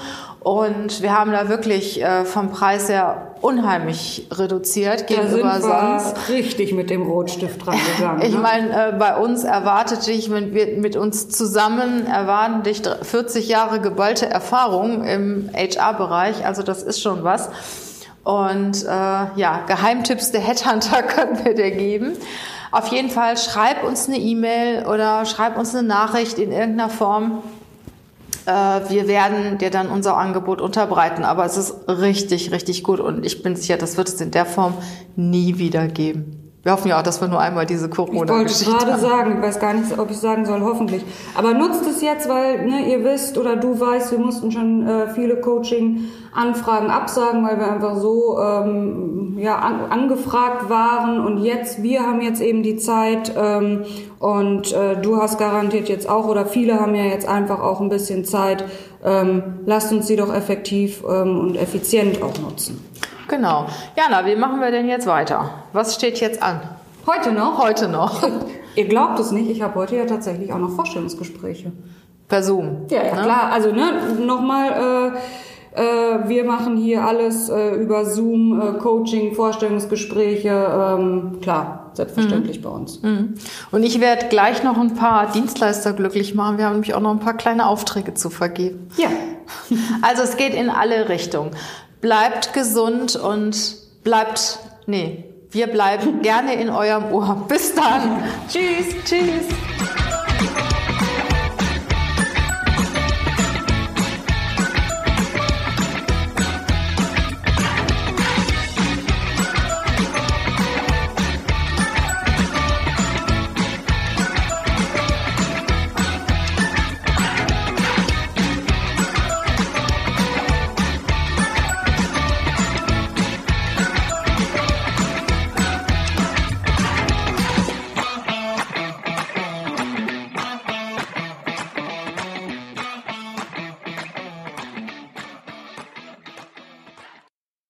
Und 0.48 1.02
wir 1.02 1.12
haben 1.12 1.34
da 1.34 1.50
wirklich 1.50 2.02
äh, 2.02 2.24
vom 2.24 2.52
Preis 2.52 2.88
her 2.88 3.34
unheimlich 3.42 4.30
reduziert 4.32 5.02
Da 5.02 5.16
sind 5.16 5.26
gegenüber 5.26 5.56
wir 5.56 6.00
sonst. 6.00 6.30
richtig 6.30 6.74
mit 6.74 6.90
dem 6.90 7.02
Rotstift 7.02 7.66
dran 7.66 7.78
gegangen. 7.98 8.22
Ich 8.26 8.34
ne? 8.34 8.40
meine, 8.40 8.70
äh, 8.70 8.92
bei 8.94 9.18
uns 9.18 9.44
erwartet 9.44 10.08
dich, 10.08 10.32
wenn 10.32 10.54
wir 10.54 10.78
mit 10.78 10.96
uns 10.96 11.28
zusammen 11.28 12.08
erwarten 12.08 12.64
dich 12.64 12.82
40 13.02 13.50
Jahre 13.50 13.82
geballte 13.82 14.30
Erfahrung 14.30 15.04
im 15.04 15.50
HR-Bereich. 15.54 16.46
Also 16.46 16.64
das 16.64 16.82
ist 16.82 17.02
schon 17.02 17.26
was. 17.26 17.50
Und 18.24 18.86
äh, 18.86 18.88
ja, 18.88 19.66
Geheimtipps 19.68 20.32
der 20.32 20.40
Headhunter 20.40 21.04
können 21.08 21.44
wir 21.44 21.56
dir 21.56 21.72
geben. 21.72 22.14
Auf 22.72 22.88
jeden 22.88 23.10
Fall 23.10 23.36
schreib 23.36 23.84
uns 23.84 24.08
eine 24.08 24.18
E-Mail 24.18 24.86
oder 24.86 25.26
schreib 25.26 25.58
uns 25.58 25.76
eine 25.76 25.86
Nachricht 25.86 26.40
in 26.40 26.54
irgendeiner 26.54 26.90
Form. 26.90 27.44
Äh, 28.48 28.90
wir 28.90 29.08
werden 29.10 29.58
dir 29.58 29.70
dann 29.70 29.90
unser 29.90 30.16
Angebot 30.16 30.62
unterbreiten. 30.62 31.24
Aber 31.24 31.46
es 31.46 31.58
ist 31.58 31.88
richtig, 31.88 32.52
richtig 32.52 32.84
gut 32.84 33.00
und 33.00 33.26
ich 33.26 33.44
bin 33.44 33.56
sicher, 33.56 33.78
das 33.78 33.98
wird 33.98 34.08
es 34.08 34.22
in 34.22 34.32
der 34.32 34.46
Form 34.46 34.74
nie 35.16 35.58
wieder 35.58 35.88
geben. 35.88 36.47
Wir 36.68 36.74
hoffen 36.74 36.90
ja 36.90 37.00
auch, 37.00 37.04
dass 37.04 37.22
wir 37.22 37.30
nur 37.30 37.40
einmal 37.40 37.66
diese 37.66 37.86
Ich 37.86 37.98
wollte 37.98 38.12
Corona-Geschichte 38.12 38.74
gerade 38.74 38.92
haben. 38.92 39.00
sagen, 39.00 39.36
ich 39.38 39.42
weiß 39.42 39.60
gar 39.62 39.74
nicht, 39.74 39.98
ob 39.98 40.12
ich 40.12 40.18
sagen 40.18 40.46
soll, 40.46 40.60
hoffentlich. 40.60 41.02
Aber 41.34 41.54
nutzt 41.54 41.88
es 41.88 42.02
jetzt, 42.02 42.28
weil 42.28 42.68
ne, 42.68 42.92
ihr 42.92 43.06
wisst 43.06 43.38
oder 43.38 43.56
du 43.56 43.80
weißt, 43.80 44.12
wir 44.12 44.20
mussten 44.20 44.52
schon 44.52 44.86
äh, 44.86 45.08
viele 45.14 45.40
Coaching-Anfragen 45.40 46.90
absagen, 46.90 47.48
weil 47.48 47.58
wir 47.58 47.72
einfach 47.72 47.96
so 47.96 48.38
ähm, 48.38 49.38
ja, 49.38 49.60
an, 49.60 49.80
angefragt 49.90 50.70
waren. 50.70 51.26
Und 51.26 51.42
jetzt, 51.42 51.84
wir 51.84 52.02
haben 52.02 52.20
jetzt 52.20 52.42
eben 52.42 52.64
die 52.64 52.76
Zeit 52.76 53.32
ähm, 53.38 53.86
und 54.20 54.74
äh, 54.74 55.00
du 55.02 55.22
hast 55.22 55.40
garantiert 55.40 55.88
jetzt 55.88 56.10
auch 56.10 56.28
oder 56.28 56.46
viele 56.46 56.82
haben 56.82 56.96
ja 56.96 57.06
jetzt 57.06 57.30
einfach 57.30 57.62
auch 57.62 57.80
ein 57.80 57.88
bisschen 57.88 58.26
Zeit. 58.26 58.66
Ähm, 59.06 59.42
lasst 59.66 59.94
uns 59.94 60.08
sie 60.08 60.18
doch 60.18 60.36
effektiv 60.36 61.02
ähm, 61.10 61.40
und 61.40 61.56
effizient 61.56 62.22
auch 62.22 62.38
nutzen. 62.40 62.84
Genau. 63.28 63.66
Jana, 63.96 64.26
wie 64.26 64.36
machen 64.36 64.60
wir 64.62 64.72
denn 64.72 64.88
jetzt 64.88 65.08
weiter? 65.08 65.50
Was 65.74 65.96
steht 65.96 66.20
jetzt 66.20 66.42
an? 66.42 66.62
Heute 67.06 67.32
noch? 67.32 67.62
Heute 67.62 67.88
noch. 67.88 68.22
Ihr 68.76 68.88
glaubt 68.88 69.20
es 69.20 69.32
nicht, 69.32 69.50
ich 69.50 69.62
habe 69.62 69.76
heute 69.76 69.96
ja 69.96 70.06
tatsächlich 70.06 70.54
auch 70.54 70.60
noch 70.60 70.72
Vorstellungsgespräche. 70.72 71.72
Per 72.28 72.44
Zoom. 72.44 72.86
Ja, 72.90 73.04
ja 73.04 73.16
ne? 73.16 73.22
klar. 73.22 73.52
Also 73.52 73.72
ne, 73.72 73.92
nochmal, 74.26 75.14
äh, 75.16 75.18
Äh, 75.78 76.28
wir 76.28 76.44
machen 76.44 76.76
hier 76.76 77.06
alles 77.06 77.50
äh, 77.50 77.76
über 77.76 78.04
Zoom, 78.04 78.60
äh, 78.60 78.80
Coaching, 78.80 79.36
Vorstellungsgespräche, 79.36 80.50
ähm, 80.50 81.38
klar, 81.40 81.92
selbstverständlich 81.94 82.60
mhm. 82.60 82.64
bei 82.64 82.70
uns. 82.70 83.04
Mhm. 83.04 83.36
Und 83.70 83.84
ich 83.84 84.02
werde 84.02 84.26
gleich 84.28 84.64
noch 84.64 84.76
ein 84.80 84.96
paar 84.96 85.32
Dienstleister 85.32 85.94
glücklich 85.94 86.34
machen. 86.34 86.58
Wir 86.58 86.66
haben 86.66 86.74
nämlich 86.74 86.96
auch 86.96 87.00
noch 87.00 87.12
ein 87.12 87.20
paar 87.20 87.38
kleine 87.38 87.68
Aufträge 87.68 88.16
zu 88.16 88.32
vergeben. 88.32 88.90
Ja. 88.98 89.10
also 90.02 90.24
es 90.24 90.36
geht 90.36 90.56
in 90.56 90.72
alle 90.72 91.10
Richtungen. 91.10 91.52
Bleibt 92.02 92.54
gesund 92.54 93.16
und 93.16 93.78
bleibt, 94.04 94.60
nee, 94.86 95.26
wir 95.52 95.68
bleiben 95.68 96.22
gerne 96.22 96.54
in 96.56 96.70
eurem 96.70 97.12
Ohr. 97.12 97.46
Bis 97.48 97.74
dann. 97.74 98.24
Tschüss. 98.48 98.96
Tschüss. 99.06 99.97